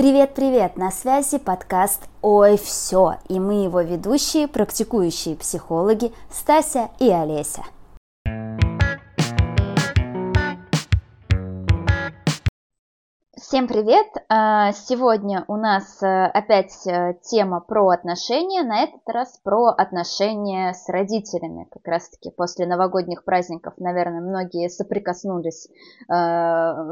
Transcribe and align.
Привет-привет! 0.00 0.78
На 0.78 0.90
связи 0.90 1.36
подкаст 1.36 2.00
«Ой, 2.22 2.56
все!» 2.56 3.16
и 3.28 3.38
мы 3.38 3.64
его 3.64 3.82
ведущие, 3.82 4.48
практикующие 4.48 5.36
психологи 5.36 6.10
Стася 6.32 6.88
и 6.98 7.10
Олеся. 7.10 7.64
Всем 13.50 13.66
привет! 13.66 14.06
А, 14.28 14.70
сегодня 14.70 15.44
у 15.48 15.56
нас 15.56 16.00
э, 16.04 16.06
опять 16.06 16.86
э, 16.86 17.14
тема 17.20 17.58
про 17.58 17.88
отношения, 17.88 18.62
на 18.62 18.84
этот 18.84 19.00
раз 19.06 19.40
про 19.42 19.70
отношения 19.70 20.72
с 20.72 20.88
родителями. 20.88 21.66
Как 21.68 21.84
раз 21.88 22.10
таки 22.10 22.30
после 22.30 22.68
новогодних 22.68 23.24
праздников, 23.24 23.74
наверное, 23.78 24.20
многие 24.20 24.68
соприкоснулись 24.68 25.66
э, 25.66 25.72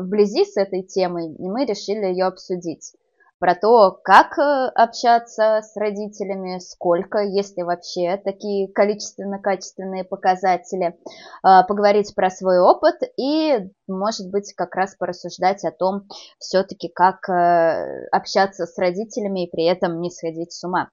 вблизи 0.01 0.45
с 0.45 0.57
этой 0.57 0.83
темой, 0.83 1.33
и 1.33 1.49
мы 1.49 1.65
решили 1.65 2.07
ее 2.07 2.25
обсудить 2.25 2.93
про 3.39 3.55
то, 3.55 3.93
как 4.03 4.39
э, 4.39 4.69
общаться 4.75 5.61
с 5.63 5.77
родителями, 5.77 6.59
сколько, 6.59 7.19
есть 7.19 7.57
ли 7.57 7.63
вообще 7.63 8.17
такие 8.17 8.73
количественно-качественные 8.73 10.05
показатели, 10.05 10.99
а, 11.43 11.63
поговорить 11.63 12.15
про 12.15 12.31
свой 12.31 12.59
опыт 12.59 12.97
и, 13.17 13.71
может 13.87 14.31
быть, 14.31 14.53
как 14.55 14.75
раз 14.75 14.95
порассуждать 14.97 15.65
о 15.65 15.71
том, 15.71 16.09
все-таки 16.39 16.89
как 16.89 17.29
э, 17.29 18.07
общаться 18.13 18.67
с 18.67 18.77
родителями 18.79 19.45
и 19.47 19.51
при 19.51 19.65
этом 19.65 20.01
не 20.01 20.11
сходить 20.11 20.53
с 20.53 20.65
ума. 20.65 20.91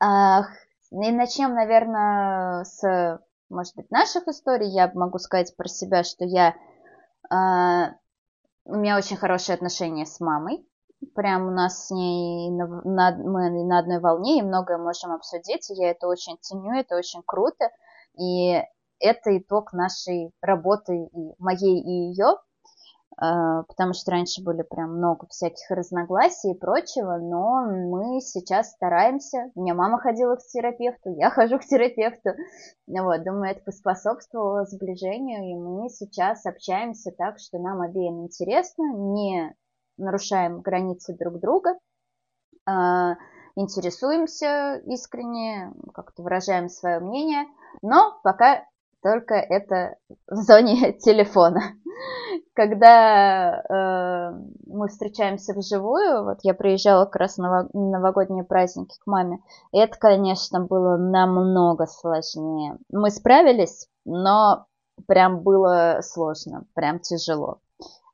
И 0.00 1.10
начнем, 1.10 1.54
наверное, 1.54 2.64
с, 2.64 3.20
может 3.50 3.74
быть, 3.74 3.90
наших 3.90 4.28
историй. 4.28 4.68
Я 4.68 4.90
могу 4.94 5.18
сказать 5.18 5.54
про 5.56 5.68
себя, 5.68 6.04
что 6.04 6.24
я 6.24 6.54
а, 7.30 7.94
у 8.64 8.76
меня 8.76 8.96
очень 8.96 9.16
хорошие 9.16 9.54
отношения 9.54 10.06
с 10.06 10.20
мамой. 10.20 10.66
Прям 11.14 11.48
у 11.48 11.50
нас 11.50 11.86
с 11.86 11.90
ней 11.90 12.50
на, 12.50 12.66
на, 12.66 13.16
мы 13.16 13.64
на 13.64 13.78
одной 13.78 14.00
волне 14.00 14.38
и 14.38 14.42
многое 14.42 14.78
можем 14.78 15.12
обсудить. 15.12 15.66
Я 15.70 15.90
это 15.90 16.06
очень 16.08 16.38
ценю, 16.40 16.72
это 16.72 16.96
очень 16.96 17.22
круто. 17.24 17.70
И 18.18 18.62
это 19.00 19.36
итог 19.36 19.72
нашей 19.72 20.32
работы 20.40 21.04
и 21.04 21.34
моей 21.38 21.80
и 21.80 22.10
ее, 22.10 22.36
а, 23.16 23.62
потому 23.64 23.92
что 23.92 24.10
раньше 24.10 24.42
были 24.42 24.62
прям 24.62 24.96
много 24.96 25.26
всяких 25.28 25.70
разногласий 25.70 26.52
и 26.52 26.58
прочего, 26.58 27.16
но 27.18 27.64
мы 27.66 28.20
сейчас 28.20 28.72
стараемся. 28.72 29.50
У 29.54 29.62
меня 29.62 29.74
мама 29.74 29.98
ходила 29.98 30.36
к 30.36 30.42
терапевту, 30.46 31.10
я 31.16 31.30
хожу 31.30 31.58
к 31.58 31.64
терапевту. 31.64 32.30
Вот, 32.86 33.24
думаю, 33.24 33.52
это 33.52 33.62
поспособствовало 33.64 34.64
сближению, 34.64 35.44
и 35.44 35.54
мы 35.54 35.88
сейчас 35.90 36.44
общаемся 36.46 37.12
так, 37.12 37.38
что 37.38 37.58
нам 37.58 37.82
обеим 37.82 38.22
интересно, 38.22 38.92
не 38.94 39.54
нарушаем 39.96 40.60
границы 40.60 41.16
друг 41.16 41.40
друга, 41.40 41.78
а, 42.66 43.16
интересуемся 43.56 44.80
искренне, 44.86 45.72
как-то 45.92 46.22
выражаем 46.22 46.68
свое 46.68 47.00
мнение, 47.00 47.46
но 47.82 48.18
пока 48.22 48.64
только 49.04 49.34
это 49.34 49.96
в 50.26 50.36
зоне 50.36 50.92
телефона. 50.98 51.60
Когда 52.54 53.60
э, 53.60 54.32
мы 54.66 54.88
встречаемся 54.88 55.52
вживую, 55.52 56.24
вот 56.24 56.38
я 56.42 56.54
приезжала 56.54 57.04
как 57.04 57.16
раз 57.16 57.36
на 57.36 57.68
новогодние 57.72 58.44
праздники 58.44 58.98
к 58.98 59.06
маме, 59.06 59.38
это, 59.72 59.96
конечно, 59.98 60.60
было 60.60 60.96
намного 60.96 61.86
сложнее. 61.86 62.78
Мы 62.90 63.10
справились, 63.10 63.88
но 64.04 64.66
прям 65.06 65.42
было 65.42 66.00
сложно, 66.02 66.64
прям 66.74 66.98
тяжело. 66.98 67.60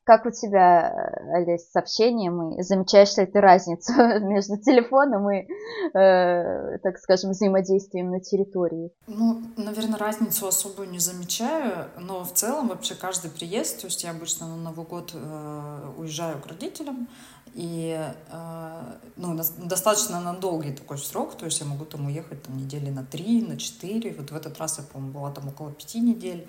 Как 0.04 0.26
у 0.26 0.30
тебя, 0.30 1.12
Олесь, 1.34 1.70
с 1.70 1.76
общением? 1.76 2.58
И 2.58 2.62
замечаешь 2.62 3.16
ли 3.16 3.26
ты 3.26 3.40
разницу 3.40 3.92
между 4.20 4.56
телефоном 4.56 5.30
и, 5.30 5.46
э, 5.94 6.78
так 6.78 6.98
скажем, 6.98 7.30
взаимодействием 7.30 8.10
на 8.10 8.20
территории? 8.20 8.90
Ну, 9.06 9.42
наверное, 9.56 9.98
разницу 9.98 10.46
особую 10.46 10.90
не 10.90 10.98
замечаю, 10.98 11.88
но 11.98 12.24
в 12.24 12.32
целом 12.32 12.68
вообще 12.68 12.94
каждый 12.94 13.30
приезд, 13.30 13.80
то 13.80 13.86
есть 13.86 14.02
я 14.02 14.10
обычно 14.10 14.48
на 14.48 14.56
Новый 14.56 14.86
год 14.86 15.12
э, 15.14 15.92
уезжаю 15.98 16.40
к 16.40 16.46
родителям, 16.46 17.08
и 17.54 18.12
э, 18.28 18.96
ну, 19.16 19.36
достаточно 19.58 20.20
на 20.20 20.34
долгий 20.34 20.72
такой 20.72 20.98
срок, 20.98 21.36
то 21.36 21.46
есть 21.46 21.60
я 21.60 21.66
могу 21.66 21.84
там 21.84 22.06
уехать 22.06 22.42
там, 22.42 22.56
недели 22.56 22.90
на 22.90 23.04
три, 23.04 23.42
на 23.42 23.56
четыре. 23.56 24.14
Вот 24.14 24.30
в 24.30 24.36
этот 24.36 24.58
раз 24.58 24.78
я, 24.78 24.84
по-моему, 24.84 25.12
была 25.18 25.30
там 25.32 25.48
около 25.48 25.72
пяти 25.72 26.00
недель. 26.00 26.46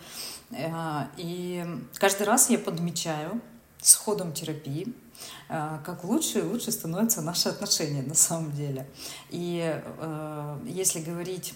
Э, 0.51 1.05
и 1.17 1.65
каждый 1.95 2.23
раз 2.23 2.49
я 2.49 2.59
подмечаю 2.59 3.41
с 3.81 3.95
ходом 3.95 4.31
терапии, 4.31 4.93
э, 5.49 5.79
как 5.83 6.03
лучше 6.03 6.39
и 6.39 6.43
лучше 6.43 6.71
становятся 6.71 7.21
наши 7.21 7.49
отношения 7.49 8.03
на 8.03 8.15
самом 8.15 8.51
деле. 8.51 8.87
И 9.31 9.81
если 10.65 11.01
говорить 11.01 11.55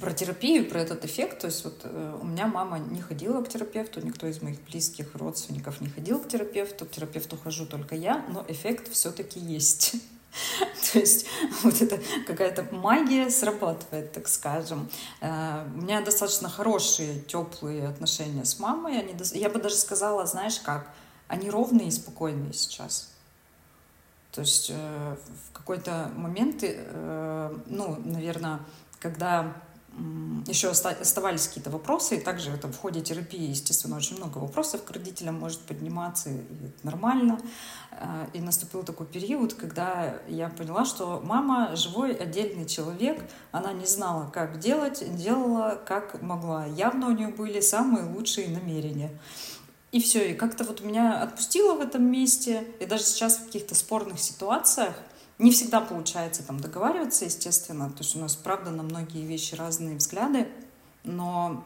про 0.00 0.12
терапию, 0.12 0.68
про 0.68 0.80
этот 0.80 1.04
эффект. 1.04 1.40
То 1.40 1.46
есть 1.46 1.64
вот 1.64 1.80
э, 1.84 2.18
у 2.20 2.24
меня 2.24 2.46
мама 2.46 2.78
не 2.78 3.00
ходила 3.00 3.42
к 3.42 3.48
терапевту, 3.48 4.00
никто 4.00 4.26
из 4.26 4.42
моих 4.42 4.60
близких 4.64 5.14
родственников 5.14 5.80
не 5.80 5.88
ходил 5.88 6.18
к 6.18 6.28
терапевту. 6.28 6.86
К 6.86 6.90
терапевту 6.90 7.36
хожу 7.36 7.66
только 7.66 7.94
я, 7.94 8.24
но 8.28 8.44
эффект 8.48 8.90
все-таки 8.92 9.38
есть. 9.38 9.96
То 10.92 10.98
есть 10.98 11.26
вот 11.62 11.80
эта 11.80 12.00
какая-то 12.26 12.66
магия 12.74 13.30
срабатывает, 13.30 14.12
так 14.12 14.28
скажем. 14.28 14.88
Э, 15.20 15.66
у 15.74 15.82
меня 15.82 16.00
достаточно 16.00 16.48
хорошие, 16.48 17.20
теплые 17.20 17.88
отношения 17.88 18.44
с 18.44 18.58
мамой. 18.58 18.98
Они, 18.98 19.14
я 19.34 19.48
бы 19.48 19.60
даже 19.60 19.76
сказала, 19.76 20.26
знаешь 20.26 20.60
как, 20.60 20.90
они 21.28 21.50
ровные 21.50 21.88
и 21.88 21.92
спокойные 21.92 22.52
сейчас. 22.52 23.10
То 24.32 24.40
есть 24.40 24.70
э, 24.70 25.16
в 25.48 25.52
какой-то 25.52 26.10
момент, 26.16 26.64
ну, 27.66 27.96
наверное, 28.04 28.60
когда 28.98 29.54
еще 30.46 30.68
оставались 30.68 31.46
какие-то 31.46 31.70
вопросы, 31.70 32.16
и 32.16 32.20
также 32.20 32.50
это 32.50 32.68
в 32.68 32.76
ходе 32.76 33.00
терапии, 33.00 33.50
естественно, 33.50 33.96
очень 33.96 34.16
много 34.16 34.38
вопросов 34.38 34.84
к 34.84 34.90
родителям 34.90 35.38
может 35.38 35.60
подниматься, 35.60 36.30
и 36.30 36.34
это 36.34 36.84
нормально. 36.84 37.38
А, 37.92 38.28
и 38.32 38.40
наступил 38.40 38.82
такой 38.82 39.06
период, 39.06 39.54
когда 39.54 40.16
я 40.28 40.48
поняла, 40.48 40.84
что 40.84 41.20
мама 41.24 41.76
живой 41.76 42.12
отдельный 42.12 42.66
человек, 42.66 43.24
она 43.52 43.72
не 43.72 43.86
знала, 43.86 44.30
как 44.30 44.58
делать, 44.58 45.04
делала, 45.16 45.80
как 45.86 46.20
могла. 46.20 46.66
Явно 46.66 47.08
у 47.08 47.12
нее 47.12 47.28
были 47.28 47.60
самые 47.60 48.04
лучшие 48.04 48.48
намерения. 48.48 49.10
И 49.92 50.00
все, 50.00 50.32
и 50.32 50.34
как-то 50.34 50.64
вот 50.64 50.80
меня 50.80 51.22
отпустило 51.22 51.76
в 51.76 51.80
этом 51.80 52.04
месте, 52.04 52.66
и 52.80 52.86
даже 52.86 53.04
сейчас 53.04 53.36
в 53.36 53.46
каких-то 53.46 53.76
спорных 53.76 54.18
ситуациях 54.18 54.96
не 55.38 55.50
всегда 55.50 55.80
получается 55.80 56.42
там 56.42 56.60
договариваться, 56.60 57.24
естественно, 57.24 57.90
то 57.90 57.98
есть 58.02 58.16
у 58.16 58.20
нас, 58.20 58.36
правда, 58.36 58.70
на 58.70 58.82
многие 58.82 59.24
вещи 59.24 59.54
разные 59.54 59.96
взгляды, 59.96 60.48
но 61.04 61.62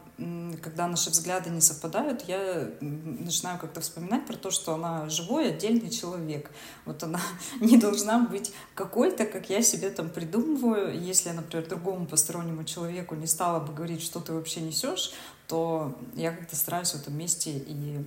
когда 0.63 0.89
наши 0.89 1.11
взгляды 1.11 1.51
не 1.51 1.61
совпадают, 1.61 2.23
я 2.23 2.71
начинаю 2.81 3.57
как-то 3.61 3.81
вспоминать 3.81 4.27
про 4.27 4.37
то, 4.37 4.51
что 4.51 4.75
она 4.75 5.09
живой, 5.09 5.51
отдельный 5.51 5.91
человек. 5.91 6.51
Вот 6.85 7.05
она 7.05 7.21
не 7.61 7.77
должна 7.77 8.19
быть 8.19 8.53
какой-то, 8.75 9.27
как 9.27 9.49
я 9.49 9.63
себе 9.63 9.91
там 9.91 10.11
придумываю. 10.11 11.01
Если 11.01 11.31
например, 11.31 11.69
другому 11.69 12.07
постороннему 12.07 12.65
человеку 12.65 13.15
не 13.15 13.29
стала 13.29 13.61
бы 13.61 13.73
говорить, 13.73 14.03
что 14.03 14.19
ты 14.19 14.33
вообще 14.33 14.61
несешь, 14.61 15.13
то 15.47 15.97
я 16.15 16.33
как-то 16.33 16.57
стараюсь 16.57 16.91
в 16.91 17.01
этом 17.01 17.17
месте 17.17 17.53
и 17.53 18.05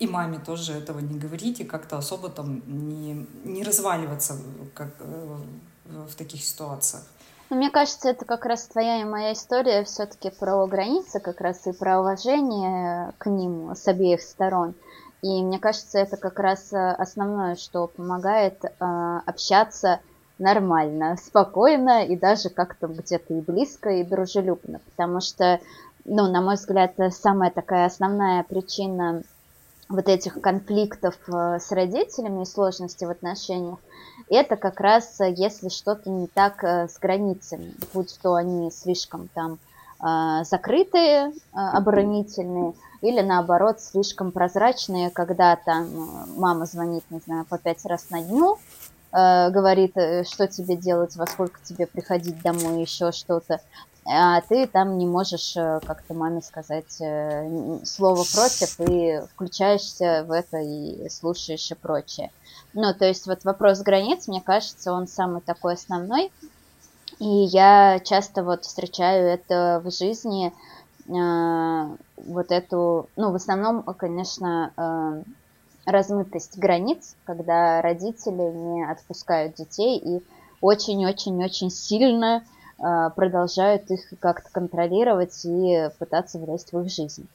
и 0.00 0.06
маме 0.06 0.38
тоже 0.38 0.72
этого 0.72 0.98
не 0.98 1.18
говорить, 1.18 1.60
и 1.60 1.64
как-то 1.64 1.98
особо 1.98 2.30
там 2.30 2.62
не, 2.66 3.26
не 3.44 3.62
разваливаться 3.62 4.34
как, 4.74 4.88
э, 4.98 5.36
в 5.84 6.14
таких 6.16 6.42
ситуациях. 6.42 7.02
Ну, 7.50 7.56
мне 7.56 7.70
кажется, 7.70 8.08
это 8.08 8.24
как 8.24 8.46
раз 8.46 8.66
твоя 8.66 9.02
и 9.02 9.04
моя 9.04 9.34
история 9.34 9.84
все-таки 9.84 10.30
про 10.30 10.66
границы, 10.66 11.20
как 11.20 11.40
раз 11.40 11.66
и 11.66 11.72
про 11.72 12.00
уважение 12.00 13.12
к 13.18 13.28
ним 13.28 13.74
с 13.74 13.86
обеих 13.88 14.22
сторон. 14.22 14.74
И 15.20 15.42
мне 15.42 15.58
кажется, 15.58 15.98
это 15.98 16.16
как 16.16 16.38
раз 16.38 16.72
э, 16.72 16.92
основное, 16.92 17.56
что 17.56 17.86
помогает 17.86 18.64
э, 18.64 18.70
общаться 19.26 20.00
нормально, 20.38 21.16
спокойно 21.22 22.06
и 22.06 22.16
даже 22.16 22.48
как-то 22.48 22.86
где-то 22.86 23.34
и 23.34 23.40
близко, 23.42 23.90
и 23.90 24.04
дружелюбно. 24.04 24.80
Потому 24.86 25.20
что, 25.20 25.60
ну, 26.06 26.32
на 26.32 26.40
мой 26.40 26.54
взгляд, 26.54 26.94
самая 27.10 27.50
такая 27.50 27.84
основная 27.84 28.44
причина 28.44 29.24
вот 29.90 30.08
этих 30.08 30.40
конфликтов 30.40 31.16
э, 31.28 31.58
с 31.58 31.70
родителями 31.72 32.42
и 32.42 32.46
сложности 32.46 33.04
в 33.04 33.10
отношениях, 33.10 33.78
это 34.30 34.56
как 34.56 34.80
раз 34.80 35.20
э, 35.20 35.34
если 35.36 35.68
что-то 35.68 36.08
не 36.08 36.28
так 36.28 36.62
э, 36.62 36.88
с 36.88 36.98
границами, 36.98 37.74
будь 37.92 38.16
то 38.22 38.34
они 38.34 38.70
слишком 38.70 39.28
там 39.34 39.58
закрытые, 40.02 41.34
оборонительные, 41.52 42.72
или 43.02 43.20
наоборот 43.20 43.82
слишком 43.82 44.32
прозрачные, 44.32 45.10
когда 45.10 45.56
там 45.56 45.86
мама 46.38 46.64
звонит, 46.64 47.04
не 47.10 47.18
знаю, 47.18 47.44
по 47.44 47.58
пять 47.58 47.84
раз 47.84 48.08
на 48.08 48.22
дню, 48.22 48.56
говорит, 49.12 49.92
что 50.26 50.48
тебе 50.48 50.76
делать, 50.76 51.16
во 51.16 51.26
сколько 51.26 51.60
тебе 51.62 51.86
приходить 51.86 52.40
домой, 52.40 52.80
еще 52.80 53.12
что-то. 53.12 53.60
А 54.12 54.40
ты 54.40 54.66
там 54.66 54.98
не 54.98 55.06
можешь 55.06 55.56
э, 55.56 55.80
как-то 55.86 56.14
маме 56.14 56.42
сказать 56.42 57.00
э, 57.00 57.78
слово 57.84 58.24
против 58.24 58.80
и 58.80 59.20
включаешься 59.32 60.24
в 60.26 60.32
это 60.32 60.58
и 60.58 61.08
слушаешь 61.08 61.70
и 61.70 61.74
прочее. 61.74 62.30
Ну, 62.72 62.92
то 62.92 63.04
есть 63.04 63.26
вот 63.26 63.44
вопрос 63.44 63.80
границ, 63.80 64.26
мне 64.26 64.40
кажется, 64.40 64.92
он 64.92 65.06
самый 65.06 65.40
такой 65.40 65.74
основной. 65.74 66.32
И 67.18 67.26
я 67.26 68.00
часто 68.00 68.42
вот 68.42 68.64
встречаю 68.64 69.28
это 69.28 69.80
в 69.84 69.90
жизни, 69.92 70.52
э, 71.06 71.96
вот 72.16 72.50
эту, 72.50 73.08
ну, 73.16 73.30
в 73.30 73.36
основном, 73.36 73.82
конечно, 73.82 75.24
размытость 75.86 76.58
границ, 76.58 77.16
когда 77.24 77.80
родители 77.80 78.52
не 78.52 78.84
отпускают 78.84 79.54
детей 79.54 79.98
и 79.98 80.22
очень-очень-очень 80.60 81.70
сильно 81.70 82.42
э, 82.42 82.59
продолжают 83.14 83.90
их 83.90 84.00
как-то 84.20 84.48
контролировать 84.50 85.44
и 85.44 85.88
пытаться 85.98 86.38
влезть 86.38 86.72
в 86.72 86.80
их 86.80 86.90
жизнь. 86.90 87.28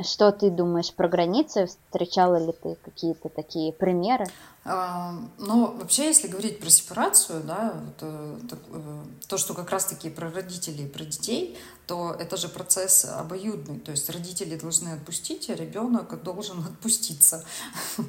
Что 0.00 0.32
ты 0.32 0.50
думаешь 0.50 0.94
про 0.94 1.08
границы? 1.08 1.66
Встречала 1.66 2.36
ли 2.36 2.52
ты 2.52 2.76
какие-то 2.84 3.28
такие 3.28 3.72
примеры? 3.72 4.26
Ну, 4.64 5.76
вообще, 5.76 6.06
если 6.06 6.28
говорить 6.28 6.60
про 6.60 6.70
сепарацию, 6.70 7.42
да, 7.42 7.82
то, 7.98 8.38
то, 8.48 8.56
э, 8.68 9.04
то, 9.26 9.36
что 9.36 9.54
как 9.54 9.70
раз-таки 9.70 10.08
про 10.08 10.30
родителей 10.30 10.84
и 10.84 10.88
про 10.88 11.04
детей, 11.04 11.58
то 11.88 12.16
это 12.16 12.36
же 12.36 12.48
процесс 12.48 13.04
обоюдный. 13.04 13.80
То 13.80 13.90
есть 13.90 14.08
родители 14.08 14.56
должны 14.56 14.90
отпустить, 14.90 15.50
а 15.50 15.54
ребенок 15.54 16.22
должен 16.22 16.60
отпуститься. 16.60 17.44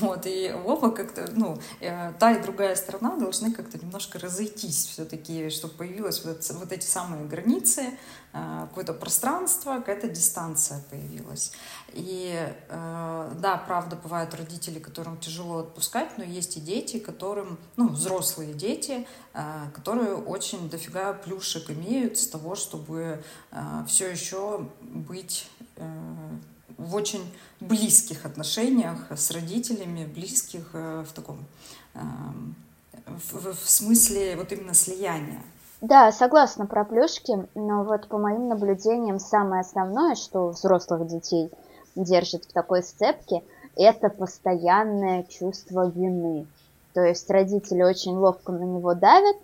Вот, 0.00 0.26
и 0.26 0.54
оба 0.64 0.92
как-то, 0.92 1.28
ну, 1.32 1.58
э, 1.80 2.12
та 2.20 2.32
и 2.32 2.42
другая 2.42 2.76
сторона 2.76 3.16
должны 3.16 3.52
как-то 3.52 3.78
немножко 3.78 4.20
разойтись 4.20 4.86
все-таки, 4.86 5.50
чтобы 5.50 5.74
появилась 5.74 6.24
вот, 6.24 6.48
вот 6.50 6.70
эти 6.70 6.86
самые 6.86 7.24
границы, 7.24 7.98
э, 8.32 8.66
какое-то 8.68 8.92
пространство, 8.92 9.78
какая-то 9.78 10.08
дистанция 10.08 10.84
появилась. 10.88 11.52
И 11.92 12.54
да, 12.68 13.62
правда, 13.66 13.96
бывают 13.96 14.34
родители, 14.34 14.78
которым 14.78 15.18
тяжело 15.18 15.58
отпускать, 15.58 15.95
отпускать, 15.96 16.18
но 16.18 16.24
есть 16.24 16.56
и 16.56 16.60
дети, 16.60 16.98
которым, 16.98 17.58
ну, 17.76 17.88
взрослые 17.88 18.52
дети, 18.52 19.06
а, 19.34 19.70
которые 19.74 20.16
очень 20.16 20.68
дофига 20.68 21.12
плюшек 21.12 21.70
имеют 21.70 22.18
с 22.18 22.28
того, 22.28 22.54
чтобы 22.54 23.22
а, 23.50 23.84
все 23.86 24.10
еще 24.10 24.66
быть 24.80 25.48
э, 25.76 25.84
в 26.78 26.94
очень 26.94 27.22
близких 27.60 28.24
отношениях 28.24 29.10
с 29.10 29.30
родителями, 29.30 30.04
близких 30.06 30.70
э, 30.72 31.04
в 31.08 31.12
таком, 31.12 31.38
э, 31.94 31.98
в, 33.06 33.54
в 33.54 33.70
смысле 33.70 34.36
вот 34.36 34.52
именно 34.52 34.74
слияния. 34.74 35.42
Да, 35.80 36.10
согласна 36.10 36.66
про 36.66 36.84
плюшки, 36.84 37.46
но 37.54 37.84
вот 37.84 38.08
по 38.08 38.18
моим 38.18 38.48
наблюдениям 38.48 39.18
самое 39.18 39.60
основное, 39.60 40.14
что 40.14 40.48
взрослых 40.48 41.06
детей 41.06 41.50
держит 41.94 42.44
в 42.44 42.52
такой 42.52 42.82
сцепке– 42.82 43.42
это 43.76 44.08
постоянное 44.08 45.24
чувство 45.24 45.88
вины. 45.88 46.46
То 46.94 47.02
есть 47.02 47.28
родители 47.30 47.82
очень 47.82 48.16
ловко 48.16 48.52
на 48.52 48.64
него 48.64 48.94
давят, 48.94 49.36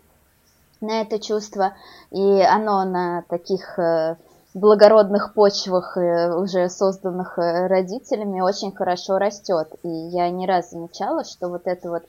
на 0.81 1.03
это 1.03 1.19
чувство, 1.19 1.75
и 2.11 2.41
оно 2.41 2.85
на 2.85 3.23
таких 3.29 3.79
э, 3.79 4.17
благородных 4.55 5.35
почвах, 5.35 5.97
э, 5.97 6.35
уже 6.35 6.69
созданных 6.69 7.39
э, 7.39 7.67
родителями, 7.67 8.41
очень 8.41 8.73
хорошо 8.73 9.19
растет. 9.19 9.69
И 9.83 9.89
я 9.89 10.31
не 10.31 10.47
раз 10.47 10.71
замечала, 10.71 11.25
что 11.25 11.49
вот 11.49 11.63
это 11.67 11.91
вот 11.91 12.03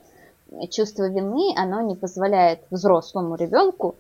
чувство 0.70 1.10
вины, 1.10 1.54
оно 1.58 1.82
не 1.82 1.96
позволяет 1.96 2.60
взрослому 2.70 3.36
ребенку 3.36 3.96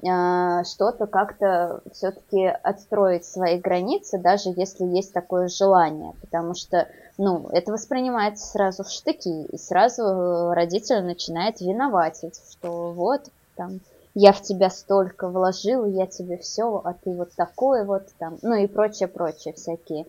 что-то 0.00 1.06
как-то 1.06 1.80
все-таки 1.92 2.46
отстроить 2.46 3.24
свои 3.24 3.58
границы, 3.58 4.18
даже 4.18 4.50
если 4.50 4.84
есть 4.84 5.12
такое 5.12 5.48
желание, 5.48 6.14
потому 6.20 6.54
что 6.54 6.88
ну, 7.18 7.48
это 7.50 7.72
воспринимается 7.72 8.46
сразу 8.46 8.84
в 8.84 8.90
штыки, 8.90 9.46
и 9.46 9.58
сразу 9.58 10.02
э, 10.02 10.54
родитель 10.54 11.02
начинает 11.02 11.60
виноватить, 11.60 12.40
что 12.52 12.92
вот, 12.92 13.22
там, 13.56 13.80
я 14.14 14.32
в 14.32 14.40
тебя 14.40 14.70
столько 14.70 15.28
вложил, 15.28 15.84
я 15.84 16.06
тебе 16.06 16.38
все, 16.38 16.80
а 16.84 16.94
ты 16.94 17.10
вот 17.10 17.32
такой 17.32 17.84
вот 17.84 18.04
там, 18.18 18.38
ну 18.42 18.54
и 18.54 18.68
прочее, 18.68 19.08
прочее, 19.08 19.52
всякие 19.54 20.06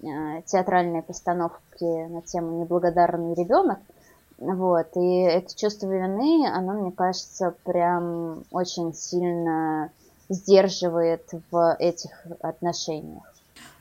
э, 0.00 0.42
театральные 0.46 1.02
постановки 1.02 2.06
на 2.06 2.22
тему 2.22 2.60
«Неблагодарный 2.60 3.34
ребенок», 3.34 3.80
вот, 4.38 4.88
и 4.96 5.20
это 5.20 5.54
чувство 5.56 5.86
вины, 5.86 6.48
оно, 6.48 6.72
мне 6.74 6.92
кажется, 6.92 7.54
прям 7.64 8.44
очень 8.50 8.94
сильно 8.94 9.90
сдерживает 10.28 11.28
в 11.50 11.76
этих 11.78 12.10
отношениях. 12.40 13.34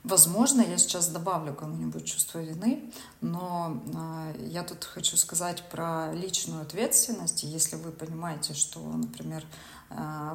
Возможно, 0.04 0.62
я 0.62 0.78
сейчас 0.78 1.08
добавлю 1.08 1.54
кому-нибудь 1.54 2.04
чувство 2.04 2.40
вины, 2.40 2.92
но 3.22 3.78
э, 4.36 4.48
я 4.48 4.64
тут 4.64 4.84
хочу 4.84 5.16
сказать 5.16 5.64
про 5.72 6.12
личную 6.14 6.62
ответственность. 6.62 7.44
Если 7.44 7.78
вы 7.78 7.92
понимаете, 7.92 8.54
что, 8.54 8.82
например, 8.82 9.46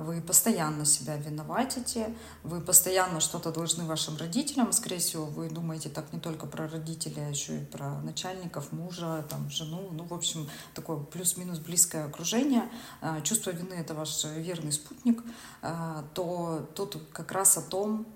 вы 0.01 0.21
постоянно 0.21 0.85
себя 0.85 1.17
виноватите, 1.17 2.15
вы 2.43 2.61
постоянно 2.61 3.21
что-то 3.21 3.51
должны 3.51 3.85
вашим 3.85 4.17
родителям, 4.17 4.73
скорее 4.73 4.99
всего, 4.99 5.25
вы 5.25 5.49
думаете 5.49 5.89
так 5.89 6.13
не 6.13 6.21
только 6.21 6.47
про 6.47 6.69
родителей, 6.69 7.27
а 7.27 7.29
еще 7.29 7.63
и 7.63 7.65
про 7.65 8.01
начальников, 8.01 8.73
мужа, 8.73 9.25
там, 9.29 9.51
жену, 9.51 9.89
ну, 9.93 10.05
в 10.05 10.15
общем, 10.15 10.49
такое 10.75 10.99
плюс-минус 10.99 11.59
близкое 11.59 12.05
окружение. 12.05 12.69
Э, 13.01 13.21
чувство 13.23 13.51
вины— 13.51 13.75
это 13.79 13.95
ваш 13.95 14.25
верный 14.25 14.73
спутник, 14.73 15.23
э, 15.63 16.03
то 16.15 16.69
тут 16.75 16.99
как 17.13 17.33
раз 17.33 17.57
о 17.57 17.63
том, 17.63 18.07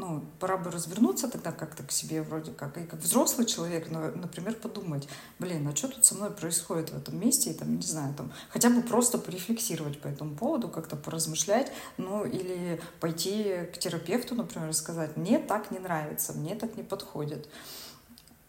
ну, 0.00 0.24
пора 0.38 0.56
бы 0.56 0.70
развернуться 0.70 1.28
тогда 1.28 1.52
как-то 1.52 1.82
к 1.82 1.92
себе 1.92 2.22
вроде 2.22 2.52
как, 2.52 2.78
и 2.78 2.84
как 2.84 3.00
взрослый 3.00 3.46
человек, 3.46 3.90
например, 3.90 4.54
подумать, 4.54 5.06
блин, 5.38 5.68
а 5.68 5.76
что 5.76 5.88
тут 5.88 6.04
со 6.04 6.14
мной 6.14 6.30
происходит 6.30 6.90
в 6.90 6.96
этом 6.96 7.20
месте, 7.20 7.50
и 7.50 7.54
там, 7.54 7.76
не 7.76 7.82
знаю, 7.82 8.14
там, 8.14 8.32
хотя 8.48 8.70
бы 8.70 8.80
просто 8.80 9.18
порефлексировать 9.18 10.00
по 10.00 10.08
этому 10.08 10.34
поводу, 10.34 10.68
как-то 10.68 10.96
поразмышлять, 10.96 11.70
ну, 11.98 12.24
или 12.24 12.80
пойти 12.98 13.68
к 13.72 13.78
терапевту, 13.78 14.34
например, 14.34 14.70
и 14.70 14.72
сказать, 14.72 15.16
мне 15.16 15.38
так 15.38 15.70
не 15.70 15.78
нравится, 15.78 16.32
мне 16.32 16.54
так 16.54 16.76
не 16.76 16.82
подходит. 16.82 17.48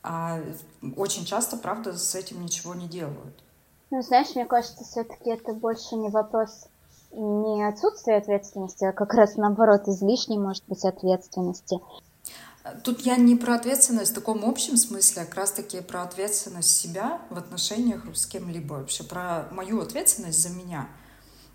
А 0.04 0.42
очень 0.96 1.26
часто, 1.26 1.58
правда, 1.58 1.98
с 1.98 2.16
этим 2.16 2.42
ничего 2.42 2.74
не 2.74 2.88
делают. 2.88 3.44
Ну, 3.92 4.02
знаешь, 4.02 4.34
мне 4.36 4.46
кажется, 4.46 4.86
все-таки 4.86 5.30
это 5.30 5.54
больше 5.54 5.96
не 5.96 6.10
вопрос 6.10 6.68
не 7.14 7.68
отсутствие 7.68 8.18
ответственности, 8.18 8.86
а 8.86 8.92
как 8.92 9.14
раз 9.14 9.36
наоборот 9.36 9.88
излишней 9.88 10.38
может 10.38 10.64
быть 10.68 10.86
ответственности. 10.86 11.80
Тут 12.84 13.02
я 13.02 13.16
не 13.16 13.36
про 13.36 13.56
ответственность 13.56 14.12
в 14.12 14.16
таком 14.16 14.46
общем 14.46 14.78
смысле, 14.78 15.24
а 15.24 15.26
как 15.26 15.36
раз 15.36 15.52
таки 15.52 15.82
про 15.82 16.04
ответственность 16.04 16.70
себя 16.70 17.20
в 17.30 17.38
отношениях 17.38 18.04
с 18.14 18.26
кем-либо 18.28 18.74
вообще, 18.74 19.04
про 19.04 19.48
мою 19.52 19.82
ответственность 19.82 20.42
за 20.42 20.50
меня– 20.50 20.88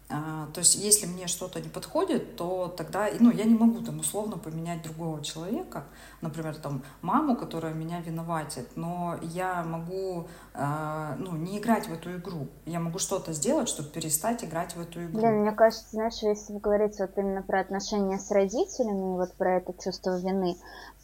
то 0.09 0.61
есть, 0.61 0.77
если 0.77 1.07
мне 1.07 1.27
что-то 1.27 1.61
не 1.61 1.69
подходит, 1.69 2.37
то 2.37 2.73
тогда, 2.77 3.09
ну, 3.19 3.33
я 3.33 3.45
не 3.45 3.57
могу 3.57 3.81
там 3.81 3.99
условно 3.99 4.39
поменять 4.39 4.83
другого 4.83 5.23
человека, 5.23 5.85
например, 6.21 6.55
там 6.55 6.83
маму, 7.03 7.37
которая 7.37 7.75
меня 7.75 8.01
виноватит, 8.01 8.69
но 8.77 9.19
я 9.21 9.65
могу, 9.65 10.29
э, 10.55 11.15
ну, 11.19 11.33
не 11.33 11.59
играть 11.59 11.89
в 11.89 11.93
эту 11.93 12.17
игру. 12.17 12.47
Я 12.67 12.79
могу 12.79 13.01
что-то 13.01 13.33
сделать, 13.33 13.69
чтобы 13.69 13.89
перестать 13.89 14.45
играть 14.45 14.77
в 14.77 14.81
эту 14.81 15.05
игру. 15.05 15.19
Блин, 15.19 15.41
мне 15.41 15.51
кажется, 15.53 15.89
знаешь, 15.91 16.23
если 16.23 16.57
говорить 16.57 16.99
вот 17.01 17.11
именно 17.17 17.43
про 17.43 17.61
отношения 17.61 18.19
с 18.19 18.31
родителями, 18.31 19.17
вот 19.17 19.35
про 19.35 19.57
это 19.57 19.73
чувство 19.83 20.19
вины, 20.21 20.57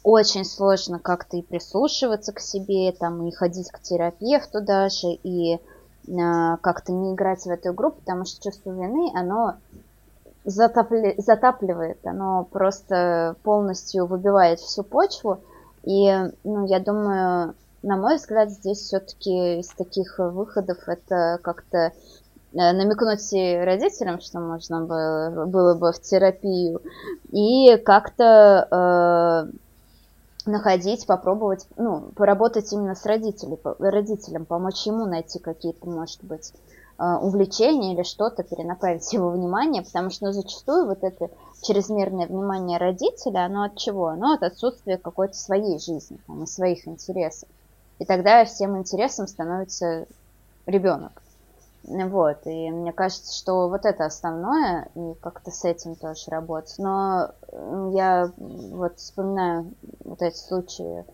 очень 0.03 0.45
сложно 0.45 0.99
как-то 0.99 1.35
и 1.35 1.41
прислушиваться 1.41 2.31
к 2.31 2.39
себе, 2.39 2.93
там, 2.93 3.27
и 3.27 3.31
ходить 3.31 3.69
к 3.69 3.81
терапевту 3.81 4.61
даже, 4.61 5.07
и 5.11 5.55
а, 5.55 5.72
как-то 6.05 6.91
не 6.91 7.13
играть 7.13 7.43
в 7.43 7.49
эту 7.49 7.73
игру, 7.73 7.91
потому 7.91 8.25
что 8.25 8.43
чувство 8.43 8.71
вины, 8.71 9.11
оно 9.15 9.55
затапли, 10.45 11.15
затапливает, 11.17 12.05
оно 12.05 12.45
просто 12.51 13.35
полностью 13.43 14.05
выбивает 14.05 14.59
всю 14.59 14.83
почву. 14.83 15.39
И, 15.83 16.11
ну, 16.43 16.65
я 16.65 16.79
думаю, 16.79 17.55
на 17.81 17.97
мой 17.97 18.15
взгляд, 18.15 18.49
здесь 18.49 18.79
все-таки 18.79 19.59
из 19.59 19.67
таких 19.69 20.17
выходов 20.17 20.77
это 20.87 21.39
как-то 21.41 21.77
э, 21.77 21.91
намекнуть 22.53 23.31
родителям, 23.33 24.21
что 24.21 24.39
можно 24.39 24.85
было, 24.85 25.45
было 25.45 25.75
бы 25.75 25.91
в 25.91 25.99
терапию, 25.99 26.81
и 27.31 27.75
как-то 27.77 29.47
э, 29.51 29.57
находить, 30.45 31.07
попробовать, 31.07 31.67
ну, 31.77 32.11
поработать 32.15 32.71
именно 32.73 32.95
с 32.95 33.05
родителем, 33.05 33.57
родителем, 33.79 34.45
помочь 34.45 34.85
ему 34.85 35.05
найти 35.05 35.39
какие-то, 35.39 35.89
может 35.89 36.23
быть, 36.23 36.53
а, 36.97 37.17
увлечения 37.17 37.93
или 37.93 38.03
что-то, 38.03 38.43
перенаправить 38.43 39.11
его 39.13 39.29
внимание, 39.29 39.81
потому 39.81 40.09
что 40.09 40.27
ну, 40.27 40.31
зачастую 40.31 40.85
вот 40.85 40.99
это 41.01 41.29
чрезмерное 41.63 42.27
внимание 42.27 42.77
родителя, 42.77 43.45
оно 43.45 43.63
от 43.63 43.77
чего? 43.77 44.07
Оно 44.07 44.33
от 44.33 44.43
отсутствия 44.43 44.97
какой-то 44.97 45.33
своей 45.33 45.79
жизни, 45.79 46.19
своих 46.45 46.87
интересов. 46.87 47.49
И 47.97 48.05
тогда 48.05 48.45
всем 48.45 48.77
интересом 48.77 49.27
становится 49.27 50.05
ребенок. 50.65 51.22
Вот, 51.85 52.37
и 52.45 52.71
мне 52.71 52.93
кажется, 52.93 53.37
что 53.37 53.67
вот 53.67 53.85
это 53.85 54.05
основное, 54.05 54.89
и 54.95 55.13
как-то 55.21 55.51
с 55.51 55.65
этим 55.65 55.95
тоже 55.95 56.31
работать. 56.31 56.75
Но 56.77 57.31
я 57.91 58.31
вот 58.37 58.99
вспоминаю 58.99 59.73
вот 60.05 60.21
эти 60.21 60.37
случаи 60.37 61.05